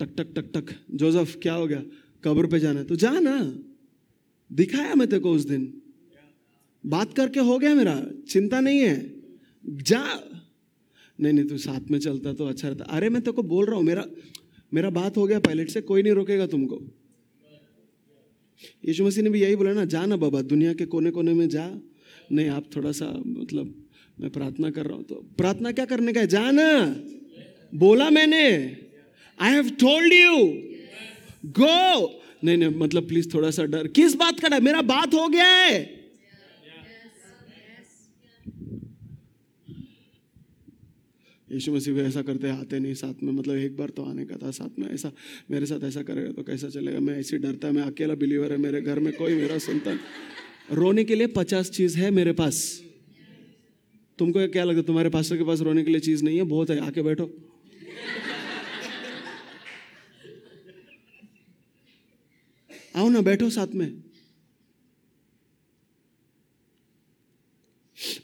[0.00, 1.82] टक टक टक टक, जोसेफ, क्या हो गया?
[2.24, 3.58] कब्र पे जाना तो जा ना
[4.52, 5.81] दिखाया मैं तेको उस दिन।
[6.86, 9.14] बात करके हो गया मेरा, चिंता नहीं है।
[9.66, 10.20] जा।
[11.20, 13.84] नहीं नहीं, तू साथ में चलता तो अच्छा रहता। अरे, मैं तेको बोल रहा हूँ,
[13.84, 14.06] मेरा
[14.74, 16.82] मेरा बात हो गया पायलट से कोई नहीं रोकेगा तुमको।
[18.88, 21.48] यीशु मसीह ने भी यही बोला ना, जा ना बाबा, दुनिया के कोने कोने में
[21.48, 21.80] जा।
[22.32, 23.88] नहीं, आप थोड़ा सा मतलब
[24.20, 26.26] मैं प्रार्थना कर रहा हूँ तो प्रार्थना क्या करने का है?
[26.26, 26.96] जा ना।
[27.74, 28.76] बोला मैंने।
[29.40, 30.62] I have told you
[31.46, 34.60] go नहीं नहीं मतलब प्लीज़ थोड़ा सा डर। किस बात का डर?
[34.60, 36.01] मेरा बात हो गया है।
[41.52, 44.50] यीशु मसीह ऐसा करते आते नहीं, साथ में मतलब एक बार तो आने का था,
[44.50, 45.12] साथ में ऐसा,
[45.50, 47.00] मेरे साथ ऐसा करेगा तो कैसा चलेगा?
[47.00, 49.98] मैं ऐसी डरता मैं अकेला बिलीवर है, मेरे घर में कोई मेरा सुनता
[50.72, 52.82] रोने के लिए पचास चीज़ है मेरे पास।
[54.18, 56.42] तुमको क्या लगता है, तुम्हारे पास्टर के पास रोने के लिए चीज़ नहीं है?
[56.42, 57.30] बहुत है, आके बैठो।
[62.96, 64.11] आओ ना, बैठो साथ में।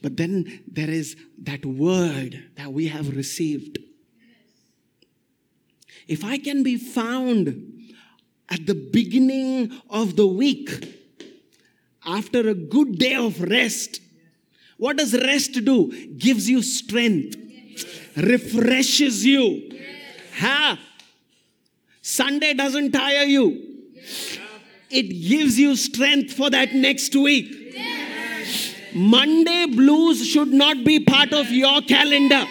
[0.02, 3.78] But then there is that word that we have received.
[6.06, 7.92] If I can be found
[8.48, 10.94] at the beginning of the week,
[12.06, 14.00] after a good day of rest,
[14.78, 15.92] what does rest do?
[16.16, 17.36] Gives you strength,
[18.16, 19.70] refreshes you.
[20.38, 20.78] Ha!
[22.00, 23.64] Sunday doesn't tire you,
[24.90, 27.57] it gives you strength for that next week.
[28.94, 32.44] Monday blues should not be part of your calendar.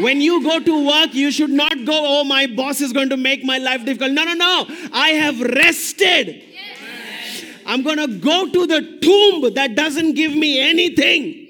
[0.00, 3.16] When you go to work, you should not go, oh, my boss is going to
[3.16, 4.12] make my life difficult.
[4.12, 4.66] No, no, no.
[4.92, 6.44] I have rested.
[7.66, 11.47] I'm going to go to the tomb that doesn't give me anything.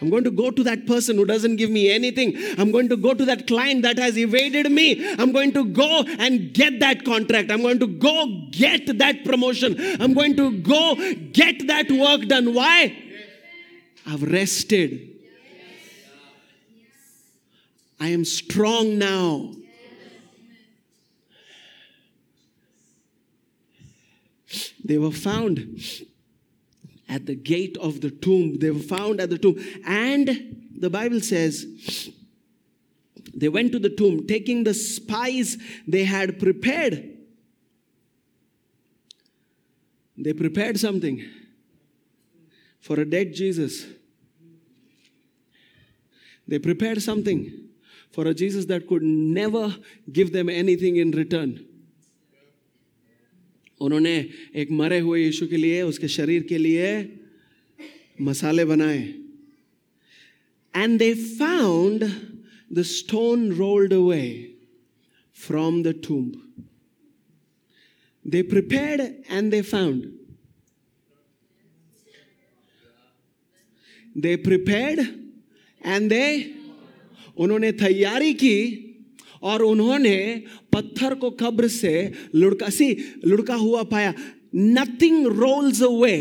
[0.00, 2.36] I'm going to go to that person who doesn't give me anything.
[2.56, 5.14] I'm going to go to that client that has evaded me.
[5.18, 7.50] I'm going to go and get that contract.
[7.50, 9.76] I'm going to go get that promotion.
[10.00, 10.94] I'm going to go
[11.32, 12.54] get that work done.
[12.54, 12.96] Why?
[14.06, 15.16] I've rested.
[18.00, 19.52] I am strong now.
[24.84, 26.06] They were found
[27.08, 28.58] at the gate of the tomb.
[28.58, 29.56] They were found at the tomb.
[29.84, 32.10] And the Bible says,
[33.34, 35.56] they went to the tomb, taking the spice
[35.86, 37.16] they had prepared.
[40.16, 41.24] They prepared something
[42.80, 43.86] for a dead Jesus.
[46.48, 47.68] They prepared something
[48.10, 49.76] for a Jesus that could never
[50.10, 51.67] give them anything in return.
[53.80, 54.14] उन्होंने
[54.54, 56.88] एक मरे हुए यीशु के लिए, उसके शरीर के लिए
[58.20, 58.98] मसाले बनाए।
[60.74, 62.04] And they found
[62.72, 64.26] the stone rolled away
[65.36, 66.64] from the tomb
[68.24, 69.00] they prepared
[69.30, 70.02] and they found
[74.16, 75.00] they prepared
[75.86, 76.24] and they
[77.36, 78.87] उन्होंने तैयारी की
[79.42, 80.16] और उन्होंने
[80.72, 84.14] पत्थर को कब्र से लुढ़का, सी, लुढ़का हुआ पाया
[84.54, 86.16] nothing rolls away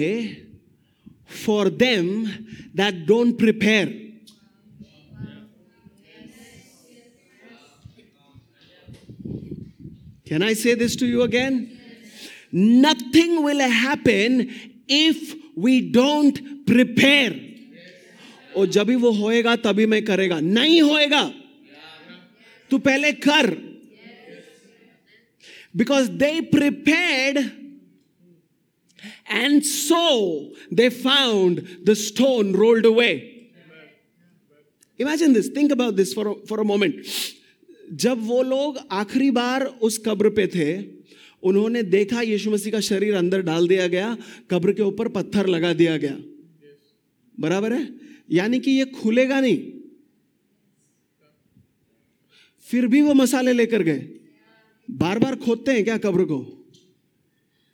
[1.46, 2.26] for them
[2.76, 4.08] that don't prepare
[10.28, 11.80] Can I say this to you again?
[12.52, 14.50] Nothing will happen
[14.90, 17.34] if we don't prepare.
[18.58, 21.32] और जब भी वो होएगा, तभी मैं करेगा नहीं होएगा
[22.72, 23.56] तू पहले कर।
[25.78, 27.38] Because they prepared
[29.32, 33.10] and so they found the stone rolled away
[35.00, 37.04] imagine this think about this for for a moment
[37.94, 40.84] जब वो लोग आखिरी बार उस कब्र पे थे,
[41.44, 44.18] उन्होंने देखा यीशु मसीह का शरीर अंदर डाल दिया गया,
[44.52, 46.18] कब्र के ऊपर पत्थर लगा दिया गया।
[47.40, 47.90] बराबर है?
[48.32, 49.58] यानी कि ये खुलेगा नहीं।
[52.70, 54.08] फिर भी वो मसाले लेकर गए।
[54.90, 56.40] बार बार खोदते हैं क्या कब्र को?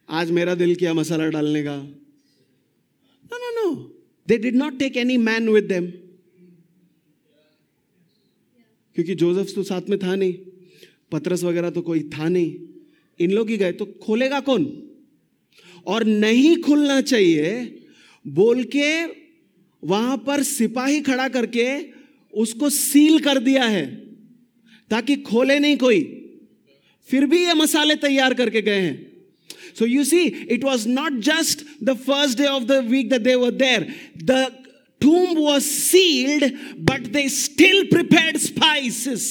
[0.10, 3.74] आज मेरा दिल किया मसाला डालने का। No no no
[4.28, 5.92] they did not take any man with them
[8.96, 10.34] क्योंकि जोसेफ तो साथ में था नहीं,
[11.12, 12.54] पत्रस वगैरह तो कोई था नहीं।
[13.20, 14.66] इन लोग ही गए तो खोलेगा कौन?
[15.88, 17.82] और नहीं खुलना चाहिए,
[18.26, 19.04] बोल के
[19.84, 21.66] वहाँ पर सिपाही खड़ा करके
[22.34, 24.03] उसको सील कर दिया है।
[24.94, 26.02] ताकि खोले नहीं कोई।
[27.10, 28.98] फिर भी ये मसाले तैयार करके गए हैं।
[29.78, 33.36] So you see it was not just the first day of the week the they
[33.36, 33.88] were there
[34.24, 34.46] the
[35.02, 36.46] tomb was sealed
[36.90, 39.26] but they still prepare spices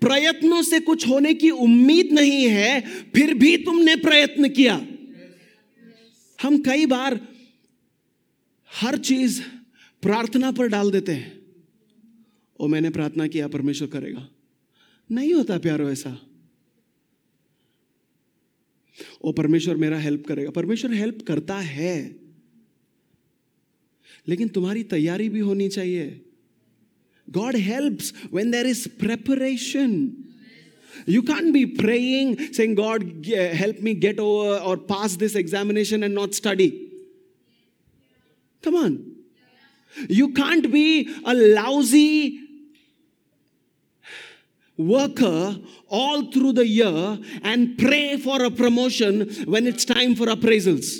[0.00, 2.80] प्रयत्नों से कुछ होने की उम्मीद नहीं है,
[3.14, 4.86] फिर भी तुमने प्रयत्न किया।
[6.42, 7.28] हम कई बार
[8.74, 9.42] हर चीज़
[10.02, 11.40] प्रार्थना पर डाल देते हैं।
[12.60, 14.28] ओ, मैंने प्रार्थना किया, परमेश्वर करेगा।
[15.12, 16.29] नहीं होता, प्यारो, ऐसा।
[19.24, 22.16] और परमेश्वर मेरा हेल्प करेगा। परमेश्वर हेल्प करता है।
[24.28, 26.20] लेकिन तुम्हारी तैयारी भी होनी चाहिए।
[27.30, 27.98] God help
[28.34, 30.12] when there is preparation
[31.08, 36.14] you can be praying saying God help me get over और pass this examination and
[36.14, 36.68] not study
[38.64, 38.98] come on
[40.10, 42.39] you can't be a lousy
[44.88, 45.56] worker
[45.88, 50.90] all through the year and pray for a promotion when it's time for appraisals.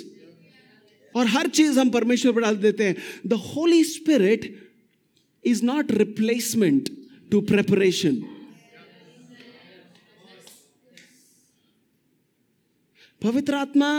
[1.15, 2.95] और हर चीज़ हम परमेश्वर पर डाल देते हैं
[3.27, 4.45] the Holy Spirit
[5.43, 6.89] is not replacement
[7.31, 8.21] to preparation.
[13.21, 13.91] पवित्र आत्मा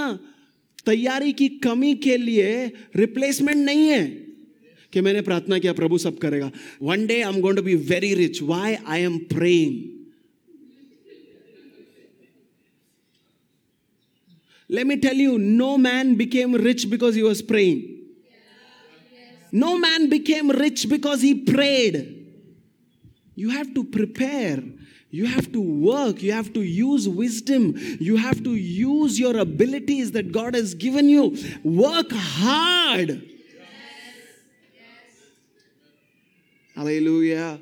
[0.86, 2.66] तैयारी की कमी के लिए
[2.96, 4.31] रिप्लेसमेंट नहीं है
[4.92, 6.50] कि मैंने प्रार्थना किया प्रभु सब करेगा.
[6.82, 9.72] One day I am going to be very rich why I am praying
[14.70, 17.82] let me tell you no man became rich because he was praying
[19.54, 21.96] no man became rich because he prayed
[23.38, 24.70] you have to prepare
[25.14, 27.64] You have to work, you have to use wisdom,
[28.00, 31.24] you have to use your abilities that God has given you.
[31.62, 33.10] Work hard.
[36.74, 37.58] Hallelujah.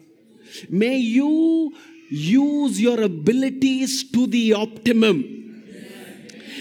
[0.68, 1.74] May you
[2.08, 5.36] use your abilities to the optimum.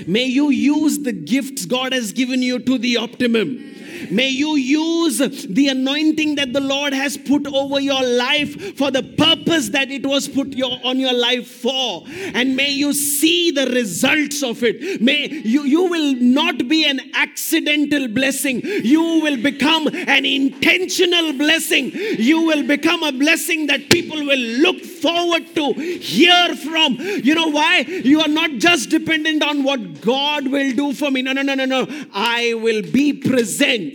[0.08, 3.76] May you use the gifts God has given you to the optimum.
[4.12, 9.04] May you use the anointing that the Lord has put over your life for the
[9.04, 12.04] purpose that it was put your, on your life for.
[12.34, 15.02] And may you see the results of it.
[15.02, 18.62] May you, you will not be an accidental blessing.
[18.64, 21.92] You will become an intentional blessing.
[21.94, 26.96] You will become a blessing that people will look forward to, hear from.
[27.00, 27.80] You know why?
[27.80, 31.22] You are not just dependent on what God will do for me.
[31.22, 31.88] No, no, no, no, no.
[32.14, 33.89] I will be present.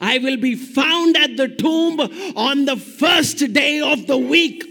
[0.00, 2.00] I will be found at the tomb
[2.36, 4.64] on the first day of the week.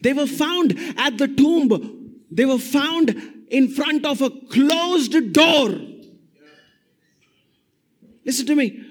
[0.00, 2.22] They were found at the tomb.
[2.30, 3.14] They were found
[3.48, 5.70] in front of a closed door.
[8.24, 8.84] Listen to me.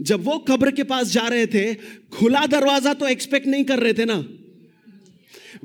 [0.00, 1.62] जब वो कब्र के पास जा रहे थे
[2.14, 4.18] खुला दरवाजा तो एक्सपेक्ट नहीं कर रहे थे ना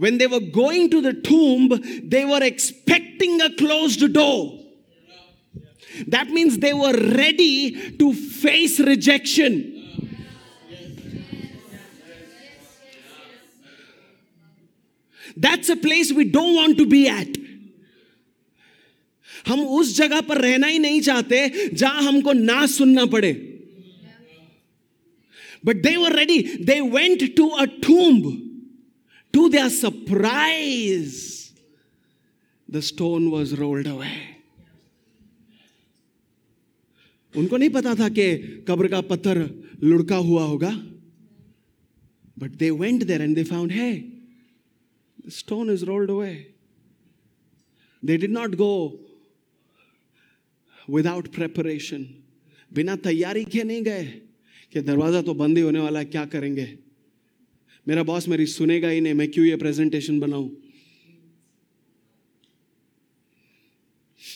[0.03, 1.69] when they were going to the tomb
[2.13, 4.57] they were expecting a closed door
[6.07, 9.69] that means they were ready to face rejection
[15.37, 17.39] that's a place we don't want to be at
[19.47, 21.37] हम उस जगह पर रहना ही नहीं चाहते
[21.75, 23.33] जहां हमको ना सुनना पड़े
[25.63, 26.57] But they were ready.
[26.57, 28.49] They went to a tomb.
[29.31, 31.53] To their surprise,
[32.67, 34.36] the stone was rolled away.
[37.34, 38.36] उनको नहीं पता था कि
[38.68, 39.38] कब्र का पत्थर
[39.82, 40.70] लुढ़का हुआ होगा।
[42.38, 43.90] But they went there and they found है
[45.30, 46.34] stone is rolled away
[48.02, 48.72] they did not go
[50.88, 52.06] without preparation
[52.72, 54.04] बिना तैयारी के नहीं गए
[54.72, 56.78] कि दरवाज़ा तो बंद ही होने वाला है, क्या करेंगे?
[57.86, 60.50] मेरा बॉस मेरी सुनेगा ही नहीं, मैं क्यों ये प्रेजेंटेशन बनाऊँ?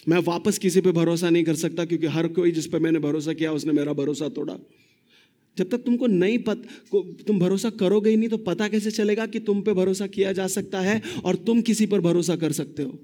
[0.08, 3.32] मैं वापस किसी पे भरोसा नहीं कर सकता क्योंकि हर कोई जिस पे मैंने भरोसा
[3.32, 4.58] किया, उसने मेरा भरोसा तोड़ा
[5.58, 9.26] जब तक तुमको नहीं पत, को, तुम भरोसा करोगे ही नहीं तो पता कैसे चलेगा
[9.26, 12.82] कि तुम पे भरोसा किया जा सकता है और तुम किसी पर भरोसा कर सकते
[12.82, 12.98] हो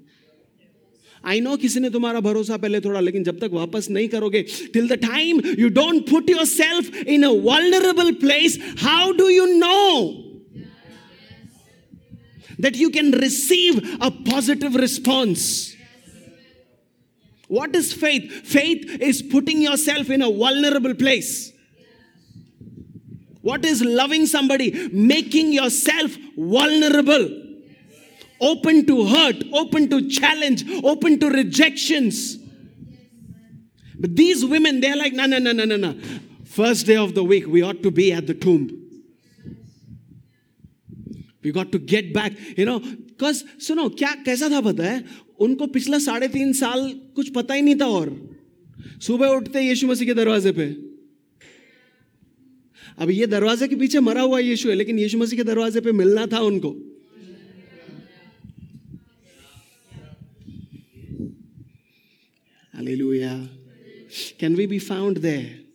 [1.25, 4.87] आई नो किसी ने तुम्हारा भरोसा पहले थोड़ा लेकिन जब तक वापस नहीं करोगे till
[4.87, 10.03] the time you don't put yourself in a vulnerable place how do you know
[12.61, 15.78] that you can receive a positive response.
[17.49, 18.31] What is faith?
[18.47, 21.51] Faith is putting yourself in a vulnerable place.
[23.41, 24.89] What is loving somebody?
[24.89, 27.47] Making yourself vulnerable
[28.41, 32.37] open to hurt, open to challenge, open to rejections.
[33.99, 35.99] But these women, they're like, no, no, no, no, no, no.
[36.45, 38.78] First day of the week, we ought to be at the tomb.
[41.43, 45.03] We got to get back, you know, because सुनो क्या कैसा था पता है
[45.39, 48.09] उनको पिछला साढ़े तीन साल कुछ पता ही नहीं था और
[49.07, 50.67] सुबह उठते यीशु मसीह के दरवाजे पे
[52.99, 55.91] अब ये दरवाजे के पीछे मरा हुआ यीशु है लेकिन यीशु मसीह के दरवाजे पे
[56.01, 56.75] मिलना था उनको
[62.73, 63.49] Hallelujah.
[64.39, 65.68] Can we be found there?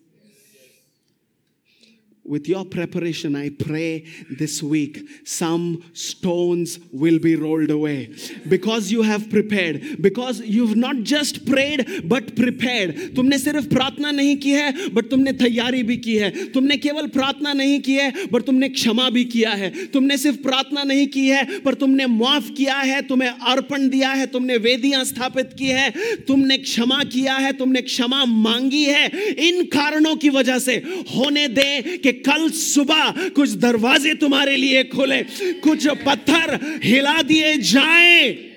[2.24, 4.06] With your preparation, I pray
[4.38, 8.14] this week some stones will be rolled away
[8.48, 10.00] because you have prepared.
[10.00, 13.14] Because you've not just prayed but prepared.
[13.16, 17.52] तुमने सिर्फ़ प्रार्थना नहीं की है बट तुमने तैयारी भी की है। तुमने केवल प्रार्थना
[17.52, 21.58] नहीं की है बट तुमने क्षमा भी किया है। तुमने सिर्फ़ प्रार्थना नहीं की है,
[21.60, 26.58] पर तुमने माफ़ किया है, तुम्हें अर्पण दिया है, तुमने वेदियाँ स्थापित की है, तुमने
[26.58, 29.06] क्षमा किया है, तुमने क्षमा मांगी है।
[29.48, 30.74] इन कारणों की वजह से
[31.16, 35.22] होने दे कि कल सुबह कुछ दरवाजे तुम्हारे लिए खोले,
[35.60, 38.53] कुछ पत्थर हिला दिए जाएँ।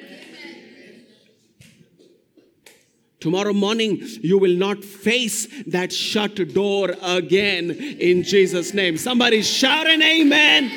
[3.28, 8.96] Tomorrow morning, you will not face that shut door again in Jesus' name.
[8.96, 10.72] Somebody shout an amen.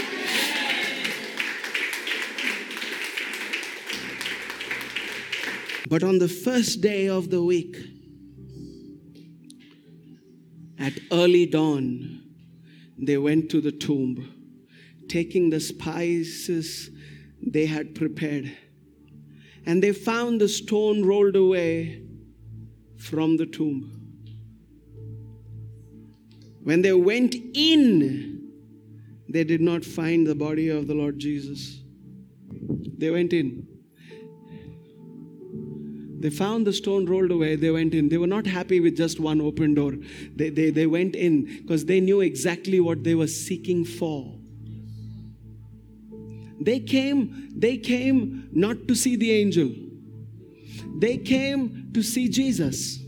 [5.88, 7.76] But on the first day of the week,
[10.76, 12.20] at early dawn,
[12.98, 14.28] they went to the tomb,
[15.08, 16.90] taking the spices
[17.40, 18.50] they had prepared.
[19.66, 22.09] And they found the stone rolled away
[23.00, 23.96] from the tomb.
[26.62, 28.50] When they went in,
[29.28, 31.80] they did not find the body of the Lord Jesus.
[32.98, 33.66] They went in.
[36.20, 37.56] They found the stone rolled away.
[37.56, 38.10] They went in.
[38.10, 39.94] They were not happy with just one open door.
[40.36, 44.36] They, they, they went in because they knew exactly what they were seeking for.
[46.60, 49.70] They came, they came not to see the angel.
[50.98, 52.98] they came to see Jesus.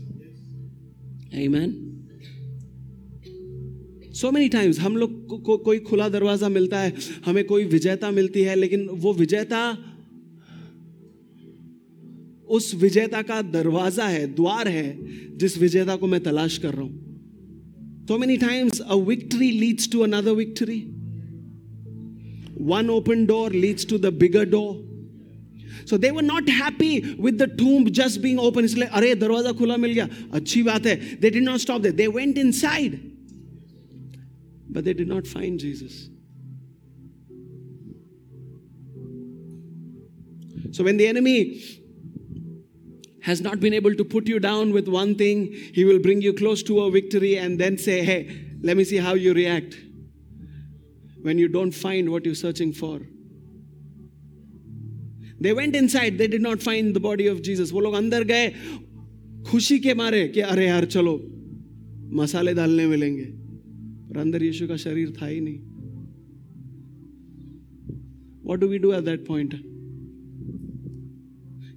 [1.33, 1.79] Amen.
[4.13, 6.93] So many times हम लोग को, को कोई खुला दरवाज़ा मिलता है
[7.25, 9.61] हमें कोई विजेता मिलती है लेकिन वो विजेता
[12.49, 18.05] उस विजेता का दरवाज़ा है द्वार है जिस विजेता को मैं तलाश कर रहा हूँ
[18.07, 20.79] so many times a victory leads to another victory
[22.67, 24.92] one open door leads to the bigger door
[25.84, 29.76] so they were not happy with the tomb just being open इसलिए अरे दरवाजा खुला
[29.86, 30.08] मिल गया
[30.40, 33.00] अच्छी बात है they did not stop there they went inside
[34.70, 35.98] but they did not find Jesus
[40.72, 41.38] so when the enemy
[43.28, 46.32] has not been able to put you down with one thing, he will bring you
[46.32, 48.20] close to a victory and then say, Hey,
[48.62, 49.76] let me see how you react
[51.22, 53.00] when you don't find what you're searching for.
[55.43, 58.47] They went inside they did not find the body of Jesus वो लोग अंदर गए,
[59.47, 61.15] खुशी के मारे कि अरे यार चलो,
[62.13, 63.25] मसाले डालने मिलेंगे।
[64.07, 65.59] पर अंदर यीशु का शरीर था ही नहीं।
[68.43, 69.55] What do we do at that point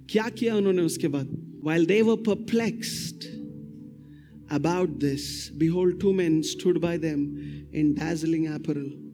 [0.09, 1.27] क्या किया उन्होंने उसके बाद?
[1.63, 3.25] While they were perplexed
[4.51, 7.21] about this behold two man stood by them
[7.75, 9.06] in dazzling apparel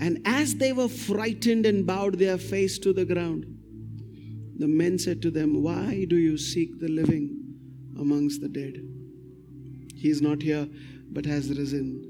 [0.00, 3.44] and as they were frightened and bowed their face to the ground
[4.60, 7.40] the men said to them why do you seek the living
[7.98, 8.76] amongst the dead?
[9.94, 10.68] He is not here
[11.10, 12.06] but has risen.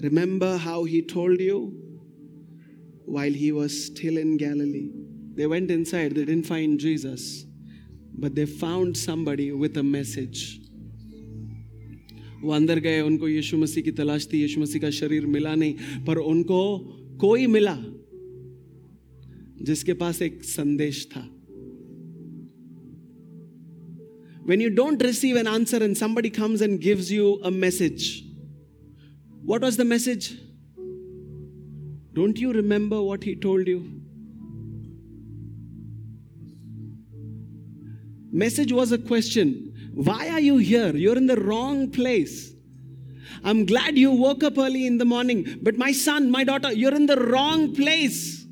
[0.00, 1.72] Remember how he told you
[3.06, 4.90] while he was still in Galilee.
[5.34, 7.44] They went inside, they didn't find Jesus,
[8.16, 10.60] but they found somebody with a message.
[12.42, 16.04] वो अंदर गए, उनको यीशु मसीह की तलाश थी, यीशु मसीह का शरीर मिला नहीं,
[16.06, 16.78] पर उनको
[17.20, 17.76] कोई मिला
[19.64, 21.20] जिसके पास एक संदेश था।
[24.46, 28.22] When you don't receive an answer and somebody comes and gives you a message
[29.44, 30.30] what was the message
[32.14, 33.78] don't you remember what he told you
[38.38, 39.54] message was a question
[39.92, 40.94] Why are you here?
[40.94, 42.52] You're in the wrong place.
[43.42, 46.94] I'm glad you woke up early in the morning, but my son, my daughter, you're
[46.94, 48.46] in the wrong place.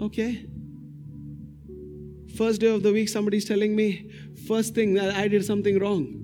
[0.00, 0.46] Okay.
[2.36, 4.10] First day of the week, somebody's telling me,
[4.48, 6.19] first thing I did something wrong.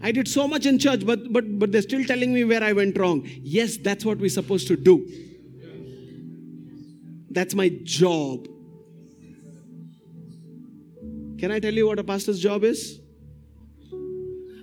[0.00, 2.72] I did so much in church, but, but, but they're still telling me where I
[2.72, 3.28] went wrong.
[3.42, 5.08] Yes, that's what we're supposed to do.
[7.30, 8.46] That's my job.
[11.38, 13.00] Can I tell you what a pastor's job is?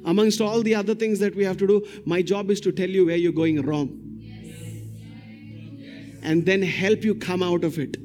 [0.05, 2.89] Amongst all the other things that we have to do, my job is to tell
[2.89, 4.01] you where you're going wrong.
[6.21, 7.97] And then help you come out of it.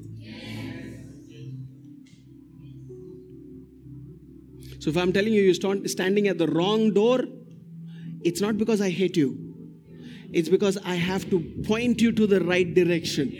[4.79, 7.23] So if I'm telling you you're standing at the wrong door,
[8.21, 9.45] it's not because I hate you.
[10.31, 13.31] It's because I have to point you to the right direction.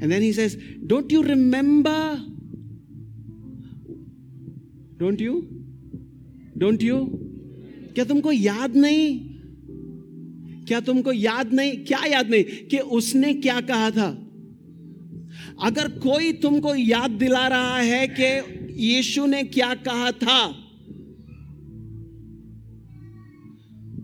[0.00, 0.56] And then he says,
[0.86, 2.20] Don't you remember?
[4.98, 5.48] Don't you?
[6.56, 6.98] Don't you?
[7.94, 9.18] क्या तुमको याद नहीं
[10.68, 14.08] क्या तुमको याद नहीं क्या याद नहीं कि उसने क्या कहा था
[15.61, 18.57] अगर कोई तुमको याद दिला रहा है कि
[18.87, 20.55] यीशु ने क्या कहा था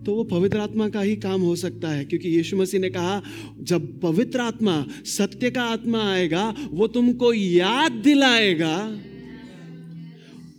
[0.06, 3.22] तो वो पवित्र आत्मा का ही काम हो सकता है, क्योंकि यीशु मसीह ने कहा,
[3.60, 8.76] जब पवित्र आत्मा सत्य का आत्मा आएगा, वो तुमको याद दिलाएगा।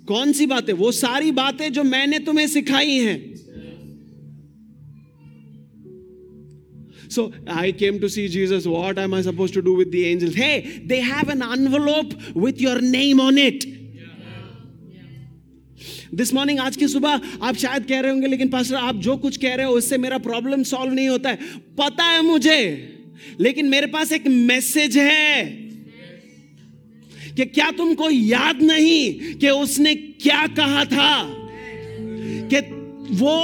[0.08, 0.74] कौन सी बातें?
[0.74, 3.27] वो सारी बातें जो मैंने तुम्हें सिखाई हैं।
[7.18, 8.68] So I came to see Jesus.
[8.68, 10.36] What am I supposed to do with the angels?
[10.36, 13.66] Hey, they have an envelope with your name on it.
[16.20, 19.38] This morning आज की सुबह आप शायद कह रहे होंगे लेकिन पास्टर आप जो कुछ
[19.38, 21.50] कह रहे हो उससे मेरा प्रॉब्लम सॉल्व नहीं होता है
[21.80, 22.60] पता है मुझे
[23.40, 25.44] लेकिन मेरे पास एक मैसेज है
[27.38, 31.12] कि क्या तुमको याद नहीं कि उसने क्या कहा था
[32.54, 32.62] कि
[33.24, 33.38] वो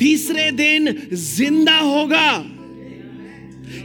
[0.00, 0.94] तीसरे दिन
[1.28, 2.28] ज़िंदा होगा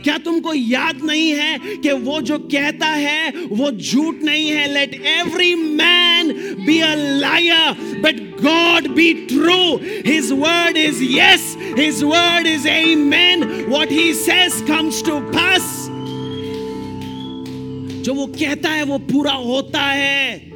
[0.04, 4.68] क्या तुमको याद नहीं है कि वो जो कहता है, वो झूठ नहीं है?
[4.74, 6.32] Let every man
[6.66, 9.60] be a liar but God be true
[10.06, 15.72] his word is yes his word is amen what he says comes to pass
[18.06, 20.55] जो वो कहता है, वो पूरा होता है।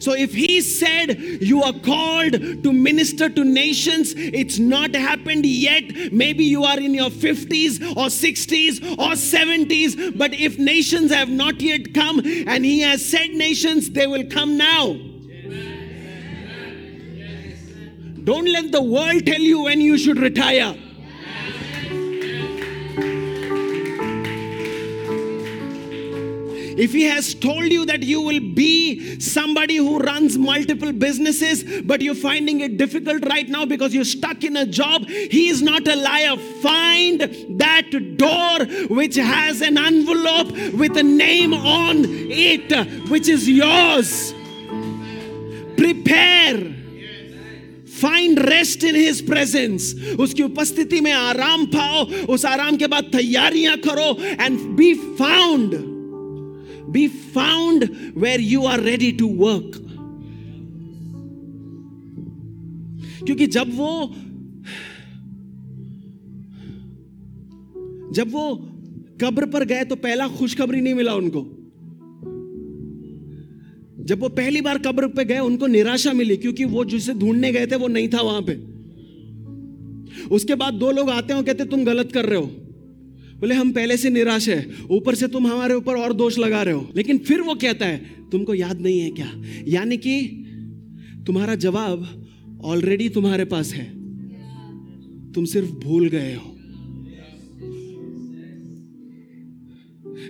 [0.00, 6.12] So if he said you are called to minister to nations, it's not happened yet.
[6.12, 11.60] Maybe you are in your 50s or 60s or 70s, but if nations have not
[11.60, 14.98] yet come and he has said nations, they will come now.
[18.24, 20.76] Don't let the world tell you when you should retire.
[26.77, 32.01] If he has told you that you will be somebody who runs multiple businesses, but
[32.01, 35.87] you're finding it difficult right now because you're stuck in a job, he is not
[35.87, 36.37] a liar.
[36.61, 37.21] Find
[37.59, 44.33] that door which has an envelope with a name on it, which is yours.
[45.77, 46.83] Prepare.
[48.03, 52.03] Find rest in his presence उसकी उपस्थिति में आराम पाओ
[52.33, 54.07] उस आराम के बाद तैयारियां करो
[54.41, 55.75] and be found
[56.90, 59.84] be found where you are ready to work
[63.26, 64.14] क्योंकि जब वो
[68.12, 68.54] जब वो
[69.20, 71.40] कब्र पर गए तो पहला खुशखबरी नहीं मिला उनको।
[74.04, 77.66] जब वो पहली बार कब्र पे गए, उनको निराशा मिली क्योंकि वो जिसे ढूँढने गए
[77.66, 78.54] थे, वो नहीं था वहाँ पे।
[80.34, 82.50] उसके बाद दो लोग आते हैं कहते तुम गलत कर रहे हो।
[83.40, 86.74] बोले, हम पहले से निराश है। ऊपर से तुम हमारे ऊपर और दोष लगा रहे
[86.74, 87.98] हो। लेकिन फिर वो कहता है,
[88.32, 89.42] तुमको याद नहीं है क्या?
[89.68, 90.44] यानी कि
[91.26, 92.26] तुम्हारा जवाब
[92.64, 93.84] ऑलरेडी तुम्हारे पास है।
[95.32, 96.54] तुम सिर्फ़ भूल गए हो।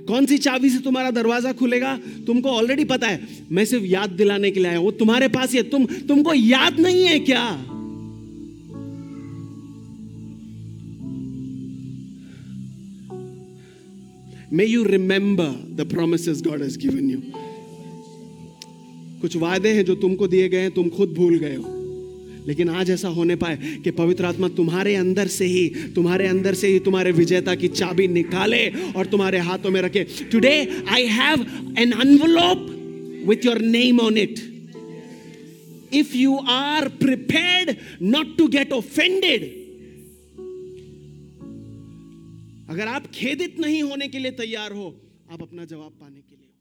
[0.07, 2.01] कौन सी चाबी से तुम्हारा दरवाज़ा खुलेगा?
[2.27, 5.57] तुमको ऑलरेडी पता है। मैं सिर्फ़ याद दिलाने के लिए आया वो तुम्हारे पास ही
[5.57, 7.75] है। तुम, तुमको याद नहीं है क्या?
[14.53, 17.23] May you remember the promise God has given you
[19.21, 21.75] कुछ वादे हैं जो तुमको दिए गए हैं, तुम खुद भूल गए हो।
[22.49, 26.69] लेकिन आज ऐसा होने पाए कि पवित्र आत्मा तुम्हारे अंदर से ही, तुम्हारे अंदर से
[26.69, 31.41] ही तुम्हारे विजेता की चाबी निकाले और तुम्हारे हाथों में रखे। Today I have
[31.79, 32.67] an envelope
[33.29, 34.35] with your name on it
[35.95, 39.58] if you are prepared not to get offended
[42.70, 44.88] अगर आप खेदित नहीं होने के लिए तैयार हो
[45.32, 46.52] आप अपना जवाब पाने के लिए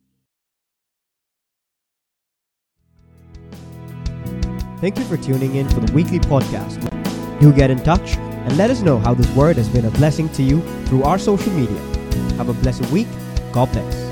[4.82, 6.88] Thank you for tuning in for the weekly podcast.
[7.40, 10.28] Do get in touch and let us know how this word has been a blessing
[10.30, 11.80] to you through our social media.
[12.36, 13.06] Have a blessed week.
[13.52, 14.05] God bless.